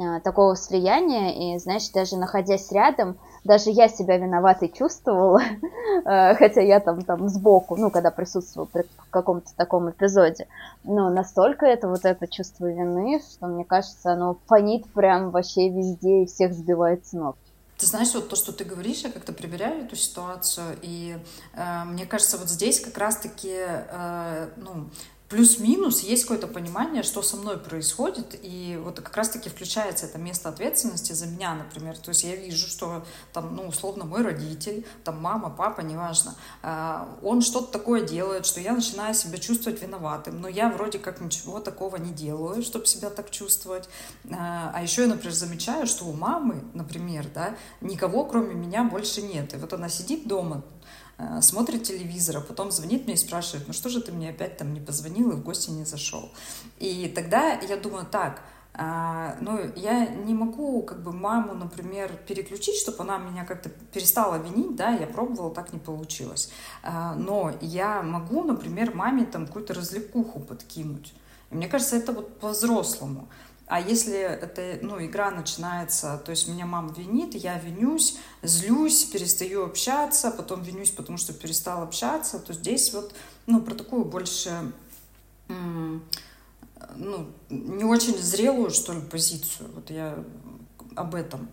а, 0.00 0.20
такого 0.20 0.56
слияния, 0.56 1.54
и, 1.54 1.58
знаешь, 1.58 1.88
даже 1.90 2.16
находясь 2.16 2.70
рядом, 2.72 3.18
даже 3.44 3.70
я 3.70 3.88
себя 3.88 4.16
виноватой 4.16 4.68
чувствовала, 4.68 5.40
а, 6.04 6.34
хотя 6.34 6.62
я 6.62 6.80
там, 6.80 7.02
там 7.02 7.28
сбоку, 7.28 7.76
ну, 7.76 7.90
когда 7.90 8.10
присутствовала 8.10 8.68
при 8.72 8.84
каком-то 9.10 9.54
таком 9.56 9.90
эпизоде, 9.90 10.46
но 10.84 11.10
настолько 11.10 11.66
это 11.66 11.88
вот 11.88 12.04
это 12.04 12.28
чувство 12.28 12.66
вины, 12.66 13.20
что, 13.20 13.46
мне 13.46 13.64
кажется, 13.64 14.12
оно 14.12 14.38
фонит 14.46 14.86
прям 14.92 15.30
вообще 15.30 15.68
везде 15.68 16.22
и 16.22 16.26
всех 16.26 16.54
сбивает 16.54 17.06
с 17.06 17.12
ног. 17.12 17.36
Ты 17.78 17.86
знаешь, 17.86 18.12
вот 18.12 18.28
то, 18.28 18.34
что 18.34 18.52
ты 18.52 18.64
говоришь, 18.64 18.98
я 18.98 19.10
как-то 19.10 19.32
проверяю 19.32 19.84
эту 19.84 19.94
ситуацию, 19.94 20.76
и 20.82 21.16
э, 21.54 21.84
мне 21.84 22.06
кажется, 22.06 22.36
вот 22.36 22.48
здесь 22.48 22.80
как 22.80 22.98
раз-таки, 22.98 23.54
э, 23.54 24.50
ну, 24.56 24.90
плюс-минус 25.28 26.00
есть 26.00 26.22
какое-то 26.22 26.46
понимание, 26.46 27.02
что 27.02 27.22
со 27.22 27.36
мной 27.36 27.58
происходит, 27.58 28.38
и 28.42 28.78
вот 28.82 29.00
как 29.00 29.14
раз-таки 29.16 29.50
включается 29.50 30.06
это 30.06 30.18
место 30.18 30.48
ответственности 30.48 31.12
за 31.12 31.26
меня, 31.26 31.54
например. 31.54 31.98
То 31.98 32.10
есть 32.10 32.24
я 32.24 32.34
вижу, 32.34 32.66
что 32.66 33.04
там, 33.32 33.54
ну, 33.54 33.66
условно, 33.66 34.04
мой 34.04 34.22
родитель, 34.22 34.86
там, 35.04 35.20
мама, 35.20 35.50
папа, 35.50 35.82
неважно, 35.82 36.34
а, 36.62 37.18
он 37.22 37.42
что-то 37.42 37.72
такое 37.72 38.02
делает, 38.02 38.46
что 38.46 38.60
я 38.60 38.72
начинаю 38.72 39.14
себя 39.14 39.38
чувствовать 39.38 39.82
виноватым, 39.82 40.40
но 40.40 40.48
я 40.48 40.70
вроде 40.70 40.98
как 40.98 41.20
ничего 41.20 41.60
такого 41.60 41.96
не 41.96 42.12
делаю, 42.12 42.62
чтобы 42.62 42.86
себя 42.86 43.10
так 43.10 43.30
чувствовать. 43.30 43.88
А, 44.30 44.72
а 44.74 44.82
еще 44.82 45.02
я, 45.02 45.08
например, 45.08 45.34
замечаю, 45.34 45.86
что 45.86 46.06
у 46.06 46.12
мамы, 46.12 46.64
например, 46.72 47.26
да, 47.34 47.56
никого 47.82 48.24
кроме 48.24 48.54
меня 48.54 48.84
больше 48.84 49.20
нет. 49.20 49.52
И 49.52 49.56
вот 49.58 49.74
она 49.74 49.90
сидит 49.90 50.26
дома, 50.26 50.62
смотрит 51.40 51.82
телевизор, 51.82 52.38
а 52.38 52.40
потом 52.40 52.70
звонит 52.70 53.06
мне 53.06 53.14
и 53.14 53.16
спрашивает, 53.16 53.66
ну 53.66 53.72
что 53.72 53.88
же 53.88 54.00
ты 54.00 54.12
мне 54.12 54.30
опять 54.30 54.56
там 54.56 54.72
не 54.72 54.80
позвонил 54.80 55.30
и 55.32 55.34
в 55.34 55.42
гости 55.42 55.70
не 55.70 55.84
зашел. 55.84 56.30
И 56.78 57.12
тогда 57.14 57.54
я 57.54 57.76
думаю, 57.76 58.06
так, 58.06 58.42
а, 58.80 59.36
ну, 59.40 59.58
я 59.74 60.06
не 60.06 60.34
могу 60.34 60.82
как 60.82 61.02
бы 61.02 61.12
маму, 61.12 61.54
например, 61.54 62.12
переключить, 62.28 62.76
чтобы 62.76 63.02
она 63.02 63.18
меня 63.18 63.44
как-то 63.44 63.70
перестала 63.70 64.36
винить, 64.36 64.76
да, 64.76 64.90
я 64.90 65.08
пробовала, 65.08 65.52
так 65.52 65.72
не 65.72 65.80
получилось. 65.80 66.52
А, 66.84 67.14
но 67.14 67.52
я 67.60 68.02
могу, 68.02 68.44
например, 68.44 68.94
маме 68.94 69.24
там 69.24 69.48
какую-то 69.48 69.74
развлекуху 69.74 70.38
подкинуть. 70.38 71.12
И 71.50 71.56
мне 71.56 71.66
кажется, 71.66 71.96
это 71.96 72.12
вот 72.12 72.38
по-взрослому. 72.38 73.28
А 73.68 73.80
если 73.80 74.16
эта 74.16 74.78
ну, 74.82 75.04
игра 75.04 75.30
начинается, 75.30 76.20
то 76.24 76.30
есть 76.30 76.48
меня 76.48 76.64
мама 76.64 76.92
винит, 76.96 77.34
я 77.34 77.58
винюсь, 77.58 78.18
злюсь, 78.42 79.04
перестаю 79.04 79.64
общаться, 79.64 80.30
потом 80.30 80.62
винюсь, 80.62 80.90
потому 80.90 81.18
что 81.18 81.34
перестал 81.34 81.82
общаться, 81.82 82.38
то 82.38 82.54
здесь 82.54 82.94
вот 82.94 83.14
ну, 83.46 83.60
про 83.60 83.74
такую 83.74 84.04
больше 84.04 84.72
ну, 86.96 87.26
не 87.50 87.84
очень 87.84 88.16
зрелую, 88.16 88.70
что 88.70 88.92
ли, 88.92 89.00
позицию. 89.00 89.70
Вот 89.74 89.90
я 89.90 90.14
об 90.96 91.14
этом. 91.14 91.48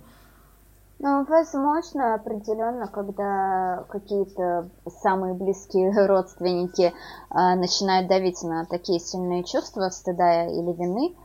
Ну, 0.98 1.26
возможно, 1.26 2.16
определенно, 2.16 2.88
когда 2.88 3.84
какие-то 3.90 4.70
самые 5.02 5.34
близкие 5.34 5.92
родственники 6.08 6.94
э, 6.94 7.56
начинают 7.56 8.08
давить 8.08 8.42
на 8.44 8.66
такие 8.66 9.00
сильные 9.00 9.44
чувства 9.44 9.90
стыда 9.90 10.46
или 10.46 10.72
вины, 10.72 11.16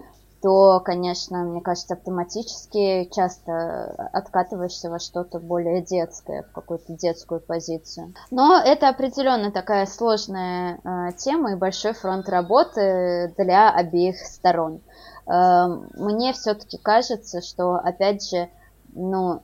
то, 0.43 0.81
конечно, 0.81 1.45
мне 1.45 1.61
кажется, 1.61 1.95
автоматически 1.95 3.09
часто 3.13 4.09
откатываешься 4.13 4.91
во 4.91 4.99
что-то 4.99 5.39
более 5.39 5.83
детское, 5.83 6.43
в 6.45 6.53
какую-то 6.53 6.95
детскую 6.95 7.41
позицию. 7.41 8.15
Но 8.31 8.59
это 8.59 8.89
определенно 8.89 9.51
такая 9.53 9.85
сложная 9.87 10.81
э, 10.83 11.13
тема 11.19 11.53
и 11.53 11.57
большой 11.57 11.93
фронт 11.93 12.29
работы 12.29 13.35
для 13.37 13.71
обеих 13.71 14.17
сторон. 14.17 14.81
Э, 15.27 15.67
мне 15.95 16.33
все-таки 16.33 16.79
кажется, 16.79 17.43
что, 17.43 17.75
опять 17.75 18.27
же, 18.27 18.49
ну, 18.95 19.43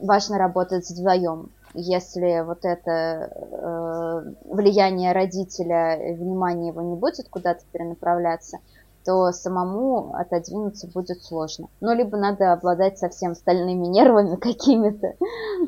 важно 0.00 0.38
работать 0.38 0.88
вдвоем. 0.88 1.50
Если 1.74 2.44
вот 2.44 2.64
это 2.64 3.30
э, 3.30 4.32
влияние 4.44 5.12
родителя, 5.12 6.14
внимание 6.14 6.68
его 6.68 6.82
не 6.82 6.96
будет 6.96 7.28
куда-то 7.28 7.62
перенаправляться, 7.72 8.58
то 9.04 9.32
самому 9.32 10.14
отодвинуться 10.14 10.88
будет 10.88 11.22
сложно. 11.22 11.68
Ну, 11.80 11.94
либо 11.94 12.16
надо 12.16 12.52
обладать 12.52 12.98
совсем 12.98 13.34
стальными 13.34 13.86
нервами 13.88 14.36
какими-то, 14.36 15.14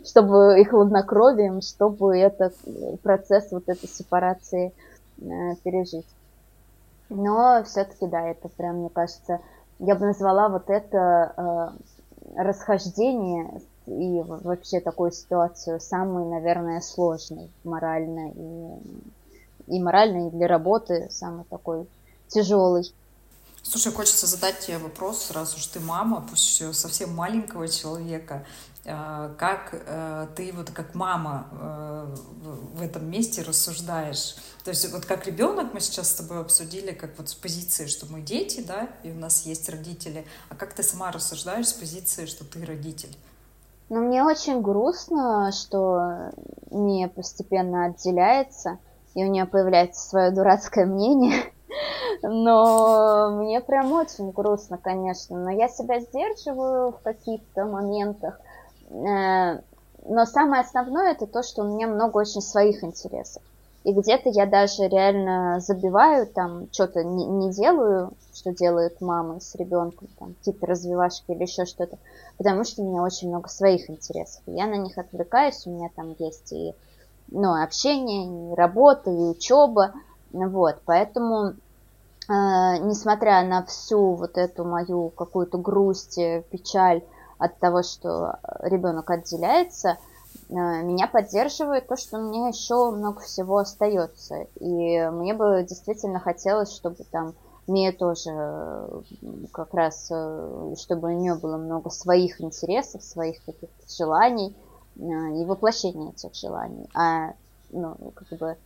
чтобы 0.05 0.61
их 0.61 0.71
хладнокровием, 0.71 1.61
чтобы 1.61 2.19
этот 2.19 2.55
процесс 3.03 3.50
вот 3.53 3.69
этой 3.69 3.88
сепарации 3.88 4.73
э, 5.19 5.55
пережить. 5.62 6.07
Но 7.11 7.62
все-таки, 7.64 8.07
да, 8.07 8.29
это 8.29 8.49
прям, 8.49 8.79
мне 8.79 8.88
кажется, 8.88 9.41
я 9.79 9.95
бы 9.95 10.07
назвала 10.07 10.49
вот 10.49 10.71
это 10.71 11.33
э, 11.37 12.43
расхождение 12.43 13.61
и 13.87 14.23
вообще 14.23 14.81
такую 14.81 15.12
ситуацию 15.12 15.81
самой, 15.81 16.25
наверное, 16.25 16.81
сложной 16.81 17.50
морально 17.64 18.31
и, 18.31 19.76
и 19.76 19.83
морально, 19.83 20.29
и 20.29 20.31
для 20.31 20.49
работы 20.49 21.09
самый 21.11 21.45
такой 21.45 21.87
тяжелый. 22.29 22.85
Слушай, 23.66 23.92
хочется 23.92 24.26
задать 24.26 24.61
тебе 24.61 24.76
вопрос, 24.76 25.30
раз 25.30 25.56
уж 25.56 25.66
ты 25.66 25.80
мама, 25.80 26.23
пусть 26.28 26.47
еще 26.47 26.75
совсем 26.75 27.14
маленького 27.14 27.66
человека, 27.66 28.44
э, 28.85 29.35
как 29.38 29.71
э, 29.73 30.26
ты 30.37 30.52
вот 30.52 30.71
как 30.71 30.94
мама 30.94 31.49
э, 31.50 32.14
в 32.75 32.83
этом 32.83 33.11
месте 33.11 33.40
рассуждаешь? 33.40 34.37
То 34.64 34.71
есть 34.71 34.92
вот 34.92 35.06
как 35.06 35.26
ребенок 35.26 35.73
мы 35.73 35.80
сейчас 35.80 36.11
с 36.11 36.14
тобой 36.14 36.42
обсудили, 36.42 36.92
как 36.92 37.16
вот 37.16 37.30
с 37.30 37.35
позиции, 37.35 37.87
что 37.87 38.04
мы 38.04 38.21
дети, 38.21 38.61
да, 38.61 38.90
и 39.02 39.11
у 39.11 39.14
нас 39.14 39.47
есть 39.47 39.66
родители, 39.71 40.26
а 40.50 40.56
как 40.56 40.75
ты 40.75 40.83
сама 40.83 41.11
рассуждаешь 41.11 41.68
с 41.68 41.73
позиции, 41.73 42.26
что 42.26 42.44
ты 42.44 42.66
родитель? 42.66 43.16
Ну, 43.88 44.06
мне 44.06 44.25
очень 44.25 44.61
грустно, 44.61 45.52
что 45.52 46.33
не 46.71 47.09
постепенно 47.09 47.87
отделяется, 47.87 48.78
и 49.14 49.25
у 49.25 49.30
нее 49.30 49.47
появляется 49.47 50.06
свое 50.06 50.30
дурацкое 50.33 50.85
мнение, 50.85 51.54
но 52.28 53.31
мне 53.38 53.61
прям 53.61 53.93
очень 53.93 54.31
грустно, 54.31 54.78
конечно. 54.78 55.37
Но 55.38 55.50
я 55.50 55.69
себя 55.69 56.00
сдерживаю 56.00 56.93
в 56.93 57.00
каких-то 57.00 57.64
моментах. 57.64 58.40
Э, 58.90 59.61
но 60.07 60.25
самое 60.26 60.62
основное 60.62 61.12
это 61.12 61.26
то, 61.26 61.43
что 61.43 61.62
у 61.62 61.75
меня 61.75 61.87
много 61.87 62.19
очень 62.19 62.40
своих 62.40 62.83
интересов. 62.83 63.43
И 63.85 63.93
где-то 63.93 64.31
я 64.31 64.47
даже 64.47 64.88
реально 64.88 65.61
забиваю, 65.61 66.26
там 66.26 66.69
что-то 66.73 67.04
не, 67.04 67.26
не 67.26 67.52
делаю, 67.52 68.12
что 68.33 68.50
делают 68.50 69.02
мамы 69.02 69.43
с 69.43 69.54
ребенком, 69.57 70.09
там 70.19 70.35
какие-то 70.35 70.66
развивашки 70.66 71.33
или 71.33 71.43
еще 71.43 71.66
что-то, 71.66 71.99
потому 72.38 72.64
что 72.64 72.81
у 72.81 72.88
меня 72.88 73.02
очень 73.02 73.28
много 73.28 73.50
своих 73.50 73.90
интересов. 73.90 74.43
Я 74.47 74.66
на 74.66 74.76
них 74.76 74.97
отвлекаюсь, 74.97 75.66
у 75.66 75.71
меня 75.71 75.90
там 75.95 76.16
есть 76.19 76.50
и 76.52 76.75
ну, 77.28 77.62
общение, 77.62 78.52
и 78.52 78.54
работа, 78.54 79.11
и 79.11 79.14
учеба. 79.14 79.93
Вот, 80.33 80.78
поэтому 80.87 81.54
несмотря 82.28 83.43
на 83.45 83.64
всю 83.64 84.14
вот 84.14 84.38
эту 84.38 84.64
мою 84.64 85.11
какую-то 85.11 85.59
грусть, 85.59 86.19
э, 86.19 86.43
печаль 86.50 87.02
от 87.38 87.59
того, 87.59 87.83
что 87.83 88.38
ребенок 88.61 89.11
отделяется, 89.11 89.99
э, 90.49 90.54
меня 90.54 91.07
поддерживает 91.07 91.87
то, 91.88 91.97
что 91.97 92.19
меня 92.19 92.49
еще 92.49 92.90
много 92.90 93.21
всего 93.21 93.59
остается. 93.59 94.47
И 94.59 95.07
мне 95.09 95.35
бы 95.35 95.66
действительно 95.69 96.21
хотелось, 96.21 96.73
чтобы 96.73 97.04
там 97.11 97.35
мне 97.66 97.93
тоже 97.93 98.31
как 99.52 99.73
раз, 99.73 100.04
чтобы 100.04 101.09
у 101.09 101.19
нее 101.19 101.35
было 101.35 101.57
много 101.57 101.88
своих 101.88 102.43
интересов, 102.43 103.02
своих 103.02 103.43
каких-то 103.45 103.88
желаний 103.88 104.54
и 104.97 105.45
воплощения 105.47 106.11
этих 106.11 106.35
желаний. 106.35 106.88
А 106.95 107.33
ну, 107.71 107.97
как 108.14 108.38
бы 108.38 108.57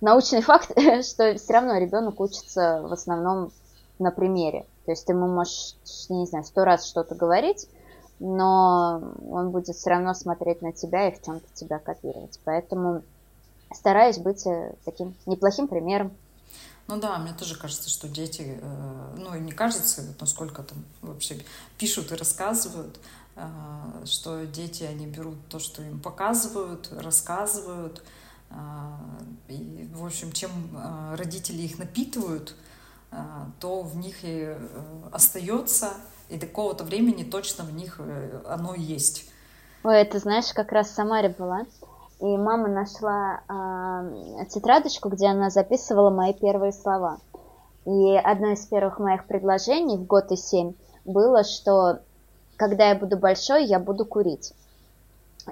научный 0.00 0.42
факт, 0.42 0.70
что 1.02 1.34
все 1.34 1.52
равно 1.52 1.78
ребенок 1.78 2.20
учится 2.20 2.82
в 2.82 2.92
основном 2.92 3.52
на 3.98 4.10
примере. 4.10 4.66
То 4.84 4.92
есть 4.92 5.06
ты 5.06 5.12
ему 5.12 5.26
можешь, 5.26 5.74
не 6.08 6.26
знаю, 6.26 6.44
сто 6.44 6.64
раз 6.64 6.86
что-то 6.86 7.14
говорить, 7.14 7.68
но 8.20 9.02
он 9.30 9.50
будет 9.50 9.76
все 9.76 9.90
равно 9.90 10.14
смотреть 10.14 10.62
на 10.62 10.72
тебя 10.72 11.08
и 11.08 11.14
в 11.14 11.22
чем-то 11.22 11.46
тебя 11.54 11.78
копировать. 11.78 12.38
Поэтому 12.44 13.02
стараюсь 13.72 14.18
быть 14.18 14.46
э, 14.46 14.74
таким 14.84 15.14
неплохим 15.26 15.68
примером. 15.68 16.12
Ну 16.86 16.98
да, 16.98 17.18
мне 17.18 17.34
тоже 17.34 17.54
кажется, 17.54 17.90
что 17.90 18.08
дети, 18.08 18.58
э, 18.60 19.14
ну 19.18 19.34
и 19.34 19.40
не 19.40 19.52
кажется, 19.52 20.02
насколько 20.20 20.62
там 20.62 20.78
вообще 21.02 21.38
пишут 21.76 22.10
и 22.12 22.14
рассказывают, 22.14 22.98
э, 23.36 23.42
что 24.06 24.46
дети, 24.46 24.84
они 24.84 25.06
берут 25.06 25.36
то, 25.48 25.58
что 25.58 25.82
им 25.82 26.00
показывают, 26.00 26.90
рассказывают, 26.92 28.02
и, 29.48 29.88
в 29.94 30.04
общем, 30.04 30.32
чем 30.32 30.50
а, 30.74 31.16
родители 31.16 31.62
их 31.62 31.78
напитывают, 31.78 32.54
а, 33.10 33.46
то 33.60 33.82
в 33.82 33.96
них 33.96 34.24
и 34.24 34.44
э, 34.44 34.58
остается, 35.12 35.90
и 36.28 36.36
до 36.36 36.46
какого-то 36.46 36.84
времени 36.84 37.24
точно 37.24 37.64
в 37.64 37.72
них 37.72 37.96
э, 37.98 38.42
оно 38.46 38.74
есть. 38.74 39.30
Ой, 39.84 39.96
это 39.96 40.18
знаешь, 40.18 40.52
как 40.52 40.72
раз 40.72 40.88
в 40.88 40.94
Самаре 40.94 41.30
была. 41.30 41.62
И 42.20 42.24
мама 42.24 42.68
нашла 42.68 43.40
э, 43.48 44.44
тетрадочку, 44.46 45.08
где 45.08 45.28
она 45.28 45.50
записывала 45.50 46.10
мои 46.10 46.34
первые 46.34 46.72
слова. 46.72 47.18
И 47.86 48.16
одно 48.16 48.48
из 48.52 48.66
первых 48.66 48.98
моих 48.98 49.24
предложений 49.24 49.98
в 49.98 50.06
год 50.06 50.30
и 50.32 50.36
семь 50.36 50.74
было, 51.04 51.44
что 51.44 52.00
когда 52.56 52.88
я 52.90 52.96
буду 52.96 53.16
большой, 53.16 53.64
я 53.64 53.78
буду 53.78 54.04
курить. 54.04 54.52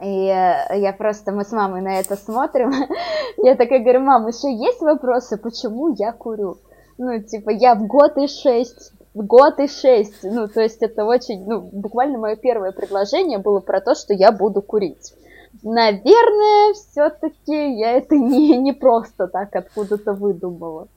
И 0.02 0.26
я 0.26 0.94
просто, 0.96 1.32
мы 1.32 1.44
с 1.44 1.52
мамой 1.52 1.82
на 1.82 1.98
это 1.98 2.16
смотрим. 2.16 2.72
я 3.38 3.54
такая 3.54 3.80
говорю, 3.80 4.00
мам, 4.00 4.26
еще 4.26 4.52
есть 4.52 4.80
вопросы, 4.80 5.36
почему 5.36 5.94
я 5.94 6.12
курю? 6.12 6.58
Ну, 6.98 7.22
типа, 7.22 7.50
я 7.50 7.74
в 7.74 7.86
год 7.86 8.16
и 8.16 8.26
шесть, 8.26 8.92
в 9.14 9.24
год 9.24 9.58
и 9.60 9.68
шесть. 9.68 10.22
Ну, 10.22 10.48
то 10.48 10.60
есть 10.60 10.82
это 10.82 11.04
очень, 11.04 11.44
ну, 11.46 11.60
буквально 11.60 12.18
мое 12.18 12.36
первое 12.36 12.72
предложение 12.72 13.38
было 13.38 13.60
про 13.60 13.80
то, 13.80 13.94
что 13.94 14.14
я 14.14 14.32
буду 14.32 14.62
курить. 14.62 15.14
Наверное, 15.62 16.74
все-таки 16.74 17.78
я 17.78 17.92
это 17.92 18.16
не, 18.16 18.56
не 18.56 18.72
просто 18.72 19.26
так 19.26 19.54
откуда-то 19.54 20.12
выдумала. 20.12 20.88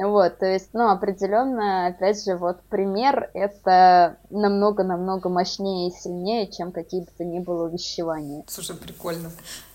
Вот, 0.00 0.38
то 0.38 0.46
есть, 0.46 0.68
ну, 0.74 0.90
определенно, 0.90 1.88
опять 1.88 2.24
же, 2.24 2.36
вот 2.36 2.60
пример 2.68 3.30
это 3.34 4.16
намного-намного 4.30 5.28
мощнее 5.28 5.88
и 5.88 5.92
сильнее, 5.92 6.46
чем 6.52 6.70
какие 6.70 7.00
бы 7.00 7.08
то 7.18 7.24
ни 7.24 7.40
было 7.40 7.64
увещевания. 7.64 8.44
Слушай, 8.46 8.76
прикольно, 8.76 9.32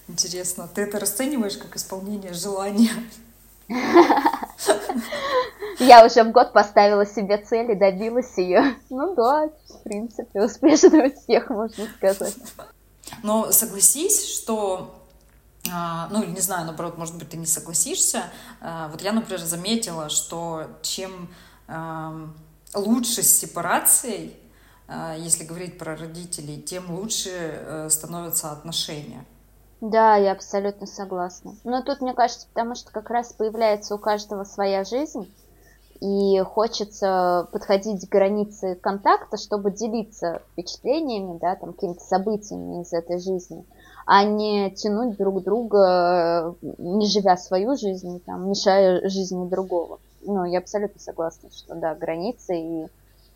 интересно. 0.08 0.70
Ты 0.74 0.84
это 0.84 0.98
расцениваешь 0.98 1.58
как 1.58 1.76
исполнение 1.76 2.34
желания? 2.34 2.92
Я 5.80 6.06
уже 6.06 6.24
в 6.24 6.32
год 6.32 6.54
поставила 6.54 7.06
себе 7.06 7.38
цель 7.38 7.72
и 7.72 7.76
добилась 7.76 8.38
ее. 8.38 8.76
Ну 8.90 9.16
да, 9.16 9.50
в 9.68 9.84
принципе, 9.84 10.42
успешный 10.42 11.08
успех, 11.08 11.50
можно 11.50 11.86
сказать. 11.98 12.38
Но 13.24 13.52
согласись, 13.52 14.26
что 14.26 15.03
ну, 16.12 16.24
или 16.24 16.32
не 16.32 16.42
знаю, 16.42 16.66
наоборот, 16.66 16.98
может 16.98 17.18
быть, 17.18 17.30
ты 17.30 17.38
не 17.38 17.46
согласишься. 17.46 18.24
А, 18.62 18.90
вот 18.90 19.02
я, 19.02 19.12
например, 19.12 19.40
заметила, 19.40 20.10
что 20.10 20.68
чем 20.82 21.30
лучше 22.76 23.24
с 23.24 23.40
сепарацией, 23.40 24.38
а, 24.88 25.16
если 25.16 25.44
говорить 25.44 25.78
про 25.78 25.96
родителей, 25.96 26.62
тем 26.62 26.92
лучше 26.92 27.30
э, 27.32 27.90
становятся 27.90 28.52
отношения. 28.52 29.26
Да, 29.82 30.16
я 30.16 30.32
абсолютно 30.32 30.88
согласна. 30.88 31.56
Но 31.64 31.82
тут, 31.82 32.02
мне 32.02 32.14
кажется, 32.14 32.48
потому 32.48 32.76
что 32.76 32.92
как 32.92 33.10
раз 33.10 33.34
появляется 33.34 33.96
у 33.96 33.98
каждого 33.98 34.44
своя 34.44 34.84
жизнь, 34.84 35.30
и 36.00 36.40
хочется 36.42 37.48
подходить 37.52 38.08
к 38.08 38.12
границе 38.12 38.76
контакта, 38.76 39.38
чтобы 39.38 39.72
делиться 39.72 40.42
впечатлениями, 40.52 41.38
да, 41.40 41.56
там, 41.56 41.74
какими-то 41.74 42.02
событиями 42.02 42.82
из 42.82 42.92
этой 42.92 43.20
жизни, 43.20 43.66
а 44.06 44.24
не 44.24 44.72
тянуть 44.72 45.18
друг 45.18 45.44
друга, 45.44 46.56
не 46.62 47.08
живя 47.08 47.38
свою 47.38 47.76
жизнь, 47.76 48.22
там, 48.26 48.50
мешая 48.50 49.08
жизни 49.10 49.48
другого. 49.48 50.00
Ну, 50.26 50.46
я 50.46 50.60
абсолютно 50.60 51.00
согласна, 51.00 51.50
что, 51.52 51.76
да, 51.76 51.96
границы 51.96 52.58
и 52.58 52.88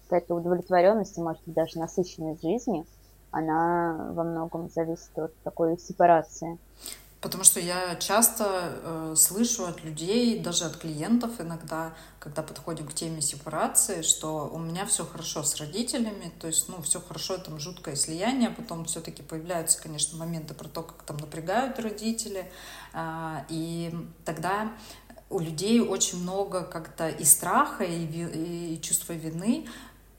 какая-то 0.07 0.35
удовлетворенность, 0.35 1.17
может 1.17 1.41
быть, 1.45 1.55
даже 1.55 1.79
насыщенность 1.79 2.41
жизни, 2.41 2.85
она 3.31 4.11
во 4.13 4.23
многом 4.23 4.69
зависит 4.69 5.17
от 5.17 5.33
такой 5.43 5.77
сепарации. 5.77 6.57
Потому 7.19 7.43
что 7.43 7.59
я 7.59 7.95
часто 7.95 8.79
э, 8.83 9.13
слышу 9.17 9.65
от 9.65 9.83
людей, 9.83 10.39
даже 10.39 10.65
от 10.65 10.77
клиентов 10.77 11.31
иногда, 11.39 11.95
когда 12.19 12.43
подходим 12.43 12.87
к 12.87 12.93
теме 12.93 13.21
сепарации, 13.21 14.03
что 14.03 14.47
у 14.53 14.59
меня 14.59 14.85
все 14.85 15.03
хорошо 15.03 15.41
с 15.41 15.55
родителями, 15.55 16.31
то 16.39 16.45
есть, 16.45 16.69
ну, 16.69 16.79
все 16.83 17.01
хорошо, 17.01 17.39
там 17.39 17.59
жуткое 17.59 17.95
слияние, 17.95 18.51
потом 18.51 18.85
все-таки 18.85 19.23
появляются, 19.23 19.81
конечно, 19.81 20.15
моменты 20.15 20.53
про 20.53 20.67
то, 20.67 20.83
как 20.83 21.01
там 21.03 21.17
напрягают 21.17 21.79
родители, 21.79 22.51
э, 22.93 23.35
и 23.49 23.95
тогда 24.23 24.71
у 25.31 25.39
людей 25.39 25.79
очень 25.81 26.21
много 26.21 26.63
как-то 26.63 27.09
и 27.09 27.23
страха, 27.23 27.83
и, 27.83 28.73
и 28.73 28.79
чувства 28.81 29.13
вины, 29.13 29.67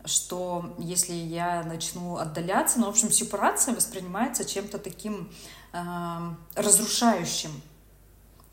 что 0.05 0.75
если 0.79 1.13
я 1.13 1.63
начну 1.63 2.17
отдаляться, 2.17 2.81
ну, 2.81 2.87
в 2.87 2.91
общем, 2.91 3.11
сепарация 3.11 3.75
воспринимается 3.75 4.45
чем-то 4.45 4.79
таким 4.79 5.31
разрушающим, 6.55 7.51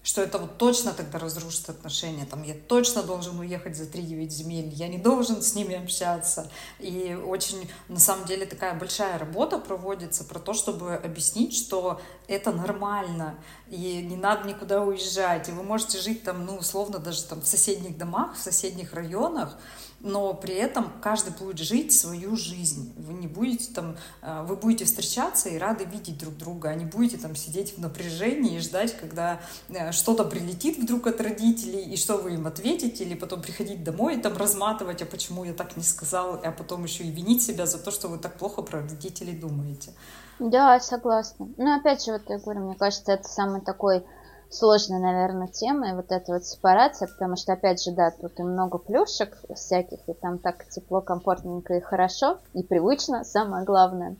что 0.05 0.21
это 0.21 0.37
вот 0.37 0.59
точно 0.59 0.93
тогда 0.93 1.17
разрушит 1.17 1.67
отношения, 1.67 2.27
там 2.27 2.43
я 2.43 2.53
точно 2.53 3.01
должен 3.01 3.39
уехать 3.39 3.75
за 3.75 3.85
3-9 3.85 4.29
земель, 4.29 4.69
я 4.69 4.87
не 4.87 4.99
должен 4.99 5.41
с 5.41 5.55
ними 5.55 5.75
общаться. 5.75 6.51
И 6.77 7.17
очень, 7.25 7.67
на 7.87 7.99
самом 7.99 8.25
деле, 8.25 8.45
такая 8.45 8.75
большая 8.75 9.17
работа 9.17 9.57
проводится 9.57 10.23
про 10.23 10.37
то, 10.37 10.53
чтобы 10.53 10.93
объяснить, 10.93 11.57
что 11.57 11.99
это 12.27 12.51
нормально, 12.51 13.35
и 13.67 14.03
не 14.03 14.15
надо 14.15 14.47
никуда 14.47 14.83
уезжать, 14.83 15.49
и 15.49 15.51
вы 15.51 15.63
можете 15.63 15.99
жить 15.99 16.21
там, 16.21 16.45
ну, 16.45 16.57
условно, 16.57 16.99
даже 16.99 17.23
там 17.23 17.41
в 17.41 17.47
соседних 17.47 17.97
домах, 17.97 18.35
в 18.35 18.39
соседних 18.39 18.93
районах, 18.93 19.57
но 20.05 20.35
при 20.35 20.53
этом 20.53 20.93
каждый 21.01 21.33
будет 21.33 21.57
жить 21.57 21.91
свою 21.91 22.35
жизнь. 22.35 22.93
Вы 22.95 23.13
не 23.13 23.27
будете 23.27 23.73
там, 23.73 23.97
э, 24.21 24.43
вы 24.43 24.55
будете 24.55 24.85
встречаться 24.85 25.49
и 25.49 25.57
рады 25.57 25.83
видеть 25.85 26.19
друг 26.19 26.37
друга, 26.37 26.69
а 26.69 26.75
не 26.75 26.85
будете 26.85 27.17
там 27.17 27.35
сидеть 27.35 27.75
в 27.75 27.81
напряжении 27.81 28.57
и 28.57 28.59
ждать, 28.59 28.95
когда 28.95 29.41
э, 29.69 29.91
что-то 29.91 30.23
прилетит 30.23 30.77
вдруг 30.77 31.07
от 31.07 31.19
родителей, 31.19 31.81
и 31.81 31.97
что 31.97 32.17
вы 32.17 32.35
им 32.35 32.45
ответите, 32.45 33.03
или 33.03 33.15
потом 33.15 33.41
приходить 33.41 33.83
домой 33.83 34.15
и 34.15 34.21
там 34.21 34.37
разматывать, 34.37 35.01
а 35.01 35.05
почему 35.05 35.43
я 35.43 35.53
так 35.53 35.75
не 35.75 35.83
сказал, 35.83 36.39
а 36.43 36.51
потом 36.51 36.83
еще 36.83 37.03
и 37.03 37.11
винить 37.11 37.43
себя 37.43 37.65
за 37.65 37.79
то, 37.79 37.89
что 37.89 38.07
вы 38.07 38.19
так 38.19 38.37
плохо 38.37 38.61
про 38.61 38.81
родителей 38.81 39.33
думаете. 39.33 39.91
Да, 40.37 40.79
согласна. 40.79 41.49
Но 41.57 41.77
опять 41.77 42.05
же, 42.05 42.11
вот 42.11 42.23
я 42.27 42.37
говорю, 42.37 42.61
мне 42.61 42.75
кажется, 42.75 43.13
это 43.13 43.27
самый 43.27 43.61
такой 43.61 44.05
сложная, 44.49 44.99
наверное, 44.99 45.47
тема, 45.47 45.89
и 45.89 45.93
вот 45.93 46.11
эта 46.11 46.33
вот 46.33 46.45
сепарация, 46.45 47.07
потому 47.07 47.35
что, 47.35 47.53
опять 47.53 47.83
же, 47.83 47.91
да, 47.91 48.11
тут 48.11 48.39
и 48.39 48.43
много 48.43 48.77
плюшек 48.77 49.37
всяких, 49.53 49.99
и 50.07 50.13
там 50.13 50.39
так 50.39 50.67
тепло, 50.69 51.01
комфортненько 51.01 51.75
и 51.75 51.81
хорошо, 51.81 52.39
и 52.53 52.63
привычно, 52.63 53.23
самое 53.23 53.65
главное. 53.65 54.15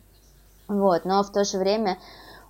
Вот, 0.68 1.04
но 1.04 1.22
в 1.22 1.30
то 1.30 1.44
же 1.44 1.58
время 1.58 1.98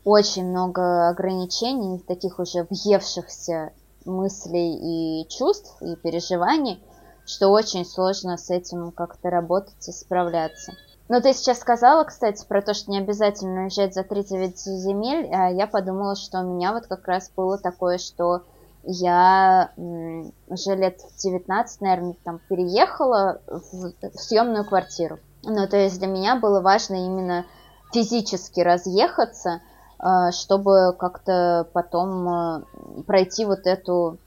очень 0.05 0.47
много 0.47 1.09
ограничений, 1.09 1.99
таких 1.99 2.39
уже 2.39 2.67
въевшихся 2.71 3.73
мыслей 4.05 5.23
и 5.23 5.29
чувств, 5.29 5.77
и 5.83 5.97
переживаний, 5.97 6.83
что 7.27 7.49
очень 7.49 7.85
сложно 7.85 8.37
с 8.37 8.51
этим 8.51 8.93
как-то 8.93 9.31
работать 9.31 9.89
и 9.89 9.93
справляться. 9.93 10.73
Ну, 11.09 11.21
ты 11.21 11.33
сейчас 11.35 11.61
сказала, 11.61 12.03
кстати, 12.05 12.45
про 12.47 12.63
то, 12.63 12.75
что 12.75 12.91
не 12.91 12.99
обязательно 12.99 13.63
уезжать 13.63 13.95
за 13.95 14.03
39 14.03 14.59
земель. 14.59 15.31
А 15.33 15.51
я 15.51 15.67
подумала, 15.67 16.17
что 16.17 16.41
у 16.41 16.55
меня 16.55 16.73
вот 16.73 16.87
как 16.87 17.07
раз 17.07 17.31
было 17.37 17.59
такое, 17.59 17.99
что 17.99 18.43
я 18.83 19.71
уже 19.77 20.75
лет 20.75 21.01
в 21.01 21.23
19, 21.23 21.81
наверное, 21.81 22.17
там 22.25 22.41
переехала 22.49 23.41
в, 23.47 23.93
съемную 24.15 24.65
квартиру. 24.65 25.19
Ну, 25.43 25.69
то 25.69 25.77
есть 25.77 25.99
для 25.99 26.09
меня 26.09 26.37
было 26.37 26.61
важно 26.61 26.95
именно 26.95 27.47
физически 27.93 28.61
разъехаться, 28.61 29.61
а, 29.99 30.33
чтобы 30.33 30.95
как-то 30.99 31.69
потом 31.73 32.29
а, 32.29 32.63
пройти 33.07 33.45
вот 33.45 33.61
эту 33.67 34.19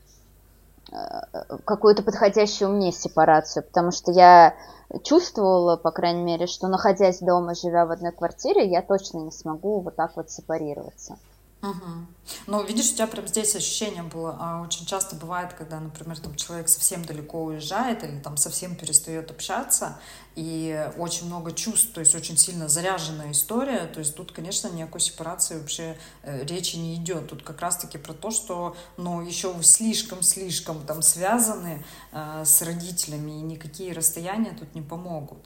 какую-то 1.65 2.04
подходящую 2.04 2.71
мне 2.71 2.91
сепарацию, 2.91 3.63
потому 3.63 3.91
что 3.91 4.12
я 4.12 4.56
чувствовала, 5.04 5.78
по 5.78 5.91
крайней 5.91 6.23
мере, 6.23 6.47
что 6.47 6.67
находясь 6.67 7.19
дома, 7.19 7.54
живя 7.54 7.86
в 7.86 7.91
одной 7.91 8.12
квартире, 8.12 8.69
я 8.69 8.82
точно 8.82 9.19
не 9.19 9.32
смогу 9.32 9.82
вот 9.82 9.95
так 9.95 10.15
вот 10.15 10.32
сепарироваться. 10.32 11.17
Угу. 11.62 12.06
Ну, 12.48 12.63
видишь, 12.63 12.91
у 12.91 12.95
тебя 12.95 13.08
прям 13.08 13.28
здесь 13.28 13.54
ощущение 13.56 14.04
было. 14.04 14.38
А 14.39 14.62
очень 14.62 14.86
часто 14.86 15.17
бывает, 15.17 15.54
когда, 15.54 15.80
например, 15.80 16.17
там 16.17 16.36
человек 16.36 16.69
совсем 16.69 17.04
далеко 17.04 17.43
уезжает 17.43 18.04
или 18.04 18.17
там 18.19 18.38
совсем 18.38 18.76
перестает 18.76 19.30
общаться, 19.30 20.00
и 20.36 20.89
очень 20.98 21.26
много 21.26 21.52
чувств, 21.52 21.91
то 21.91 22.00
есть 22.00 22.15
очень 22.15 22.38
сильно 22.38 22.69
заряженная 22.69 23.32
история. 23.32 23.88
То 23.88 24.00
есть 24.00 24.15
тут, 24.15 24.32
конечно, 24.32 24.69
никакой 24.69 25.02
сепарации 25.02 25.58
вообще 25.60 25.98
э, 26.24 26.45
речи 26.45 26.78
не 26.78 26.95
идет. 26.95 27.28
Тут 27.28 27.43
как 27.43 27.60
раз-таки 27.60 27.98
про 27.98 28.13
то, 28.13 28.32
что, 28.32 28.78
ну, 28.95 29.22
еще 29.22 29.54
слишком-слишком 29.62 30.86
там 30.86 31.02
связаны 31.02 31.84
э, 32.13 32.43
с 32.45 32.62
родителями, 32.62 33.32
и 33.32 33.41
никакие 33.41 33.91
расстояния 33.91 34.56
тут 34.58 34.74
не 34.76 34.82
помогут. 34.82 35.39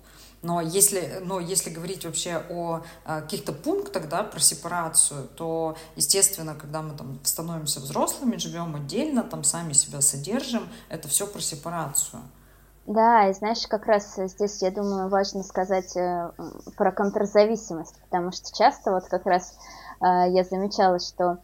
Но 0.44 0.60
если, 0.60 1.20
но 1.24 1.40
если 1.40 1.70
говорить 1.70 2.04
вообще 2.04 2.44
о, 2.50 2.82
о 3.06 3.22
каких-то 3.22 3.54
пунктах, 3.54 4.10
да, 4.10 4.24
про 4.24 4.40
сепарацию, 4.42 5.30
то, 5.36 5.78
естественно, 5.96 6.54
когда 6.54 6.82
мы 6.82 6.96
там 6.98 7.18
становимся 7.24 7.80
взрослыми, 7.80 8.36
живем 8.36 8.76
отдельно, 8.76 9.24
там 9.24 9.46
сами 9.46 9.72
себя 9.72 10.02
содержим, 10.02 10.68
это 10.90 11.08
все 11.08 11.28
про 11.28 11.40
сепарацию. 11.40 12.22
Да, 12.86 13.30
и 13.30 13.34
знаешь, 13.34 13.66
как 13.68 13.86
раз 13.86 14.16
здесь, 14.18 14.62
я 14.62 14.70
думаю, 14.70 15.08
важно 15.08 15.44
сказать 15.44 15.96
э, 15.96 16.32
про 16.76 16.92
контрзависимость, 16.92 17.96
потому 18.02 18.34
что 18.34 18.54
часто 18.54 18.92
вот 18.92 19.06
как 19.06 19.26
раз 19.26 19.58
э, 20.02 20.30
я 20.30 20.44
замечала, 20.44 21.00
что 21.00 21.38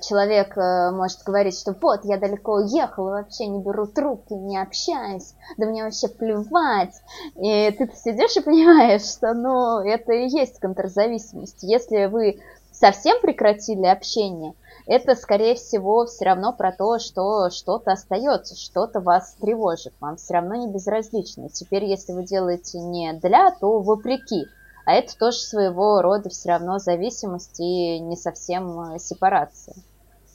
человек 0.00 0.56
э, 0.56 0.90
может 0.90 1.22
говорить, 1.24 1.58
что 1.58 1.76
вот, 1.80 2.04
я 2.04 2.18
далеко 2.18 2.54
уехал, 2.54 3.04
вообще 3.04 3.46
не 3.46 3.62
беру 3.62 3.86
трубки, 3.86 4.32
не 4.32 4.58
общаюсь, 4.58 5.34
да 5.58 5.66
мне 5.66 5.84
вообще 5.84 6.08
плевать. 6.08 6.94
И 7.36 7.70
ты 7.72 7.90
сидишь 7.94 8.36
и 8.36 8.40
понимаешь, 8.40 9.02
что, 9.02 9.34
ну, 9.34 9.80
это 9.80 10.12
и 10.12 10.28
есть 10.28 10.58
контрзависимость. 10.60 11.62
Если 11.62 12.06
вы 12.06 12.40
совсем 12.72 13.20
прекратили 13.20 13.86
общение, 13.86 14.54
это, 14.86 15.14
скорее 15.14 15.54
всего, 15.54 16.06
все 16.06 16.24
равно 16.24 16.52
про 16.52 16.72
то, 16.72 16.98
что 16.98 17.50
что-то 17.50 17.92
остается, 17.92 18.56
что-то 18.56 19.00
вас 19.00 19.36
тревожит, 19.40 19.92
вам 20.00 20.16
все 20.16 20.34
равно 20.34 20.54
не 20.54 20.68
безразлично. 20.68 21.48
Теперь, 21.48 21.84
если 21.84 22.12
вы 22.12 22.24
делаете 22.24 22.78
не 22.78 23.12
для, 23.12 23.50
то 23.52 23.80
вопреки. 23.80 24.46
А 24.90 24.94
это 24.94 25.16
тоже 25.16 25.38
своего 25.38 26.02
рода 26.02 26.30
все 26.30 26.48
равно 26.48 26.80
зависимость 26.80 27.60
и 27.60 28.00
не 28.00 28.16
совсем 28.16 28.94
э, 28.94 28.98
сепарация. 28.98 29.76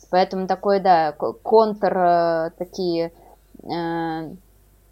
Поэтому 0.10 0.48
такой, 0.48 0.80
да, 0.80 1.12
контр 1.12 1.98
э, 1.98 2.52
такие 2.58 3.12
э, 3.64 4.30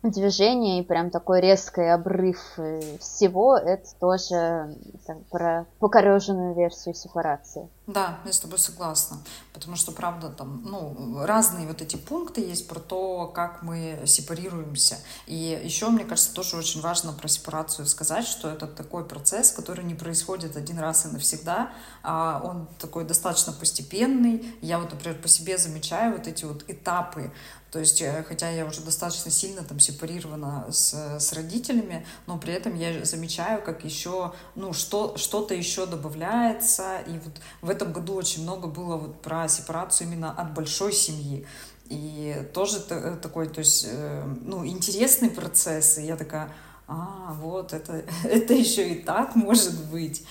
движение 0.04 0.82
и 0.82 0.84
прям 0.84 1.12
такой 1.12 1.40
резкий 1.40 1.84
обрыв 1.84 2.60
всего, 3.00 3.56
это 3.56 3.88
тоже 4.02 4.76
так, 5.08 5.24
про 5.32 5.66
покореженную 5.80 6.56
версию 6.56 6.94
сепарации. 6.94 7.70
Да, 7.86 8.20
я 8.24 8.32
с 8.32 8.40
тобой 8.40 8.60
согласна, 8.60 9.18
потому 9.52 9.76
что, 9.76 9.92
правда, 9.92 10.30
там, 10.30 10.62
ну, 10.64 11.18
разные 11.26 11.68
вот 11.68 11.82
эти 11.82 11.98
пункты 11.98 12.40
есть 12.40 12.66
про 12.70 12.80
то, 12.80 13.28
как 13.28 13.62
мы 13.62 14.02
сепарируемся. 14.06 15.00
И 15.28 15.62
еще, 15.62 15.90
мне 15.90 16.06
кажется, 16.06 16.34
тоже 16.34 16.56
очень 16.56 16.80
важно 16.80 17.12
про 17.12 17.28
сепарацию 17.28 17.86
сказать, 17.86 18.26
что 18.26 18.50
это 18.50 18.68
такой 18.68 19.04
процесс, 19.04 19.52
который 19.52 19.84
не 19.84 19.96
происходит 19.96 20.56
один 20.56 20.80
раз 20.80 21.06
и 21.06 21.10
навсегда, 21.10 21.74
а 22.04 22.42
он 22.46 22.70
такой 22.80 23.04
достаточно 23.04 23.52
постепенный. 23.52 24.56
Я 24.62 24.80
вот, 24.80 24.94
например, 24.94 25.22
по 25.22 25.28
себе 25.28 25.58
замечаю 25.58 26.14
вот 26.14 26.26
эти 26.26 26.46
вот 26.46 26.64
этапы 26.70 27.34
то 27.74 27.80
есть, 27.80 28.04
э, 28.04 28.24
хотя 28.28 28.52
я 28.52 28.68
уже 28.68 28.82
достаточно 28.82 29.32
сильно 29.32 29.64
там 29.64 29.80
сепарирована 29.80 30.68
с, 30.70 30.94
с 30.94 31.34
родителями, 31.34 32.06
но 32.28 32.38
при 32.38 32.54
этом 32.54 32.76
я 32.76 33.04
замечаю, 33.04 33.64
как 33.64 33.84
еще, 33.84 34.32
ну, 34.54 34.74
что, 34.74 35.18
что-то 35.18 35.56
еще 35.56 35.88
добавляется. 35.88 37.00
И 37.08 37.14
вот 37.14 37.42
в 37.62 37.72
этом 37.74 37.92
году 37.92 38.16
очень 38.16 38.44
много 38.44 38.68
было 38.68 38.96
вот 38.96 39.22
про 39.22 39.48
сепарацию 39.48 40.08
именно 40.08 40.32
от 40.32 40.54
большой 40.54 40.94
семьи. 40.94 41.46
И 41.90 42.36
тоже 42.54 42.80
э, 42.90 43.18
такой, 43.22 43.48
то 43.48 43.60
есть, 43.60 43.86
э, 43.90 44.24
ну, 44.42 44.66
интересный 44.66 45.30
процесс. 45.30 45.98
И 45.98 46.04
я 46.04 46.16
такая, 46.16 46.50
а, 46.88 47.34
вот, 47.34 47.74
это, 47.74 48.04
это 48.24 48.54
еще 48.54 48.90
и 48.90 49.04
так 49.04 49.36
может 49.36 49.92
быть. 49.92 50.26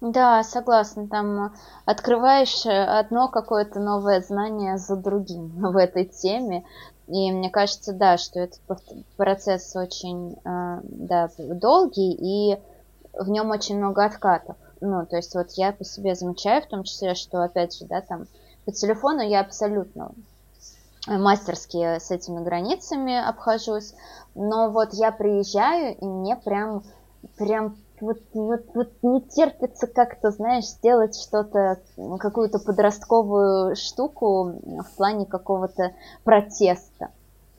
Да, 0.00 0.42
согласна. 0.42 1.06
Там 1.08 1.54
открываешь 1.84 2.66
э, 2.66 2.70
одно 2.70 3.28
какое-то 3.28 3.80
новое 3.80 4.20
знание 4.20 4.78
за 4.78 4.96
другим 4.96 5.48
в 5.72 5.76
этой 5.76 6.06
теме. 6.06 6.64
И 7.06 7.30
мне 7.30 7.50
кажется, 7.50 7.92
да, 7.92 8.16
что 8.16 8.40
этот 8.40 8.60
процесс 9.18 9.76
очень 9.76 10.38
да, 10.42 11.28
долгий, 11.36 12.12
и 12.12 12.58
в 13.12 13.28
нем 13.28 13.50
очень 13.50 13.76
много 13.76 14.06
откатов. 14.06 14.56
Ну, 14.80 15.06
то 15.06 15.16
есть 15.16 15.34
вот 15.34 15.50
я 15.52 15.72
по 15.72 15.84
себе 15.84 16.14
замечаю 16.14 16.62
в 16.62 16.66
том 16.66 16.84
числе, 16.84 17.14
что, 17.14 17.42
опять 17.42 17.76
же, 17.76 17.86
да, 17.86 18.00
там 18.00 18.26
по 18.64 18.72
телефону 18.72 19.20
я 19.20 19.40
абсолютно 19.40 20.12
мастерски 21.06 21.98
с 21.98 22.10
этими 22.10 22.42
границами 22.42 23.14
обхожусь, 23.14 23.94
но 24.34 24.70
вот 24.70 24.94
я 24.94 25.12
приезжаю, 25.12 25.96
и 25.96 26.04
мне 26.04 26.36
прям, 26.36 26.82
прям 27.36 27.76
вот, 28.00 28.18
вот, 28.32 28.64
вот 28.74 28.92
не 29.02 29.20
терпится 29.20 29.86
как-то, 29.86 30.30
знаешь, 30.30 30.66
сделать 30.66 31.16
что-то, 31.16 31.80
какую-то 32.18 32.58
подростковую 32.58 33.76
штуку 33.76 34.54
в 34.62 34.96
плане 34.96 35.26
какого-то 35.26 35.92
протеста. 36.24 37.10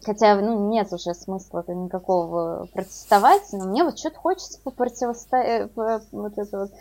Хотя, 0.05 0.35
ну, 0.35 0.69
нет 0.69 0.93
уже 0.93 1.15
смысла 1.15 1.63
-то 1.67 1.73
никакого 1.73 2.67
протестовать, 2.71 3.41
но 3.51 3.65
мне 3.65 3.83
вот 3.83 3.97
что-то 3.97 4.17
хочется 4.17 4.59
попротивостоять, 4.63 5.71
э, 5.75 5.99
вот 6.11 6.37
это 6.37 6.59
вот, 6.59 6.71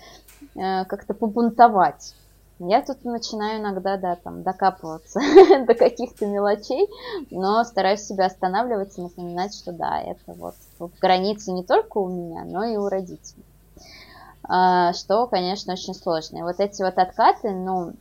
э, 0.57 0.85
как-то 0.85 1.15
побунтовать. 1.15 2.15
Я 2.59 2.83
тут 2.83 3.05
начинаю 3.05 3.61
иногда, 3.61 3.97
да, 3.97 4.17
там, 4.17 4.43
докапываться 4.43 5.21
до 5.67 5.75
каких-то 5.75 6.27
мелочей, 6.27 6.87
но 7.31 7.65
стараюсь 7.65 8.03
себя 8.03 8.27
останавливать 8.27 8.97
и 8.99 9.01
напоминать, 9.03 9.55
что 9.55 9.73
да, 9.73 10.01
это 10.01 10.35
вот 10.35 10.55
границы 11.01 11.53
не 11.53 11.65
только 11.65 11.99
у 11.99 12.09
меня, 12.09 12.45
но 12.45 12.63
и 12.65 12.77
у 12.77 12.89
родителей. 12.89 13.45
А, 14.47 14.93
что, 14.93 15.27
конечно, 15.27 15.73
очень 15.73 15.95
сложно. 15.95 16.39
И 16.39 16.43
вот 16.43 16.61
эти 16.61 16.83
вот 16.83 16.99
откаты, 16.99 17.51
ну, 17.53 17.95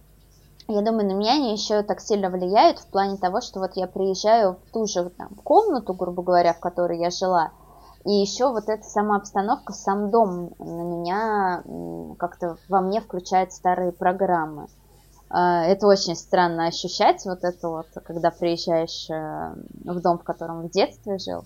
я 0.68 0.82
думаю, 0.82 1.08
на 1.08 1.14
меня 1.14 1.34
они 1.34 1.54
еще 1.54 1.84
так 1.84 2.00
сильно 2.00 2.30
влияют 2.30 2.80
в 2.80 2.88
плане 2.88 3.18
того, 3.18 3.42
что 3.42 3.60
вот 3.60 3.72
я 3.76 3.88
приезжаю 3.88 4.54
в 4.54 4.72
ту 4.72 4.86
же 4.86 5.10
там, 5.10 5.30
комнату, 5.44 5.94
грубо 5.94 6.24
говоря, 6.24 6.54
в 6.54 6.60
которой 6.60 7.00
я 7.00 7.10
жила, 7.10 7.52
и 8.06 8.12
еще 8.12 8.52
вот 8.52 8.68
эта 8.68 8.84
сама 8.84 9.18
обстановка, 9.18 9.74
сам 9.74 10.12
дом 10.12 10.54
на 10.60 10.84
меня 10.84 11.64
как-то 12.20 12.58
во 12.68 12.82
мне 12.82 13.00
включает 13.00 13.54
старые 13.54 13.92
программы. 13.94 14.68
А, 15.30 15.64
это 15.64 15.88
очень 15.88 16.16
странно 16.16 16.68
ощущать, 16.68 17.24
вот 17.26 17.44
это 17.44 17.70
вот, 17.70 17.88
когда 18.06 18.30
приезжаешь 18.30 19.10
э, 19.10 19.56
в 19.86 20.02
дом, 20.02 20.20
в 20.20 20.24
котором 20.24 20.68
в 20.68 20.70
детстве 20.70 21.18
жил. 21.18 21.46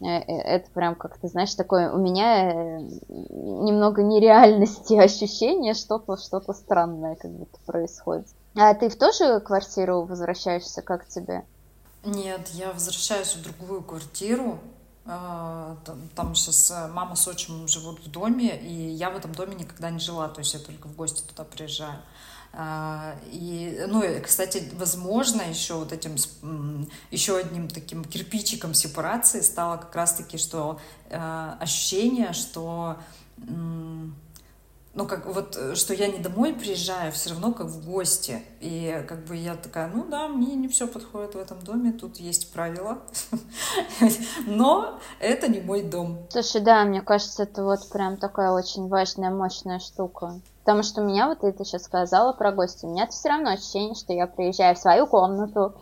Э, 0.00 0.06
э, 0.06 0.38
это 0.42 0.70
прям 0.70 0.94
как-то, 0.94 1.28
знаешь, 1.28 1.54
такое 1.54 1.92
у 1.92 1.98
меня 1.98 2.80
немного 3.08 4.02
нереальности 4.02 4.94
ощущение, 4.98 5.74
что-то 5.74 6.16
что-то 6.16 6.52
странное 6.52 7.16
как 7.16 7.30
будто 7.30 7.58
происходит. 7.66 8.26
А 8.56 8.74
ты 8.74 8.88
в 8.88 8.96
ту 8.96 9.12
же 9.12 9.40
квартиру 9.40 10.02
возвращаешься, 10.02 10.82
как 10.82 11.06
тебе? 11.08 11.44
Нет, 12.04 12.48
я 12.52 12.72
возвращаюсь 12.72 13.34
в 13.34 13.42
другую 13.42 13.82
квартиру, 13.82 14.58
а, 15.08 15.76
там 16.16 16.34
сейчас 16.34 16.70
э, 16.72 16.88
мама 16.88 17.14
с 17.14 17.28
отчимом 17.28 17.68
живут 17.68 18.00
в 18.00 18.10
доме, 18.10 18.58
и 18.58 18.90
я 18.90 19.10
в 19.10 19.16
этом 19.16 19.32
доме 19.32 19.54
никогда 19.54 19.90
не 19.90 20.00
жила, 20.00 20.28
то 20.28 20.40
есть 20.40 20.54
я 20.54 20.60
только 20.60 20.88
в 20.88 20.96
гости 20.96 21.22
туда 21.22 21.44
приезжаю. 21.44 22.00
А, 22.58 23.14
и, 23.30 23.84
ну, 23.86 24.02
кстати, 24.24 24.66
возможно, 24.78 25.42
еще 25.42 25.74
вот 25.74 25.92
этим, 25.92 26.16
еще 27.10 27.36
одним 27.36 27.68
таким 27.68 28.02
кирпичиком 28.02 28.72
сепарации 28.72 29.42
стало 29.42 29.76
как 29.76 29.94
раз-таки, 29.94 30.38
что 30.38 30.80
э, 31.10 31.52
ощущение, 31.60 32.32
что 32.32 32.96
ну, 34.96 35.06
как 35.06 35.26
вот, 35.26 35.76
что 35.76 35.92
я 35.92 36.08
не 36.08 36.16
домой 36.16 36.54
приезжаю, 36.54 37.12
все 37.12 37.30
равно 37.30 37.52
как 37.52 37.66
в 37.66 37.84
гости. 37.84 38.42
И 38.60 39.04
как 39.06 39.26
бы 39.26 39.36
я 39.36 39.54
такая, 39.54 39.88
ну 39.88 40.06
да, 40.08 40.26
мне 40.26 40.54
не 40.54 40.68
все 40.68 40.88
подходит 40.88 41.34
в 41.34 41.38
этом 41.38 41.60
доме, 41.60 41.92
тут 41.92 42.16
есть 42.16 42.50
правила. 42.54 43.00
Но 44.46 44.98
это 45.20 45.48
не 45.48 45.60
мой 45.60 45.82
дом. 45.82 46.26
Слушай, 46.30 46.62
да, 46.62 46.84
мне 46.84 47.02
кажется, 47.02 47.42
это 47.42 47.62
вот 47.62 47.90
прям 47.90 48.16
такая 48.16 48.52
очень 48.52 48.88
важная, 48.88 49.28
мощная 49.28 49.80
штука. 49.80 50.40
Потому 50.66 50.82
что 50.82 51.00
меня, 51.00 51.28
вот 51.28 51.42
ты 51.42 51.64
сейчас 51.64 51.84
сказала 51.84 52.32
про 52.32 52.50
гости, 52.50 52.86
у 52.86 52.90
меня 52.90 53.06
все 53.06 53.28
равно 53.28 53.50
ощущение, 53.50 53.94
что 53.94 54.12
я 54.12 54.26
приезжаю 54.26 54.74
в 54.74 54.80
свою 54.80 55.06
комнату, 55.06 55.76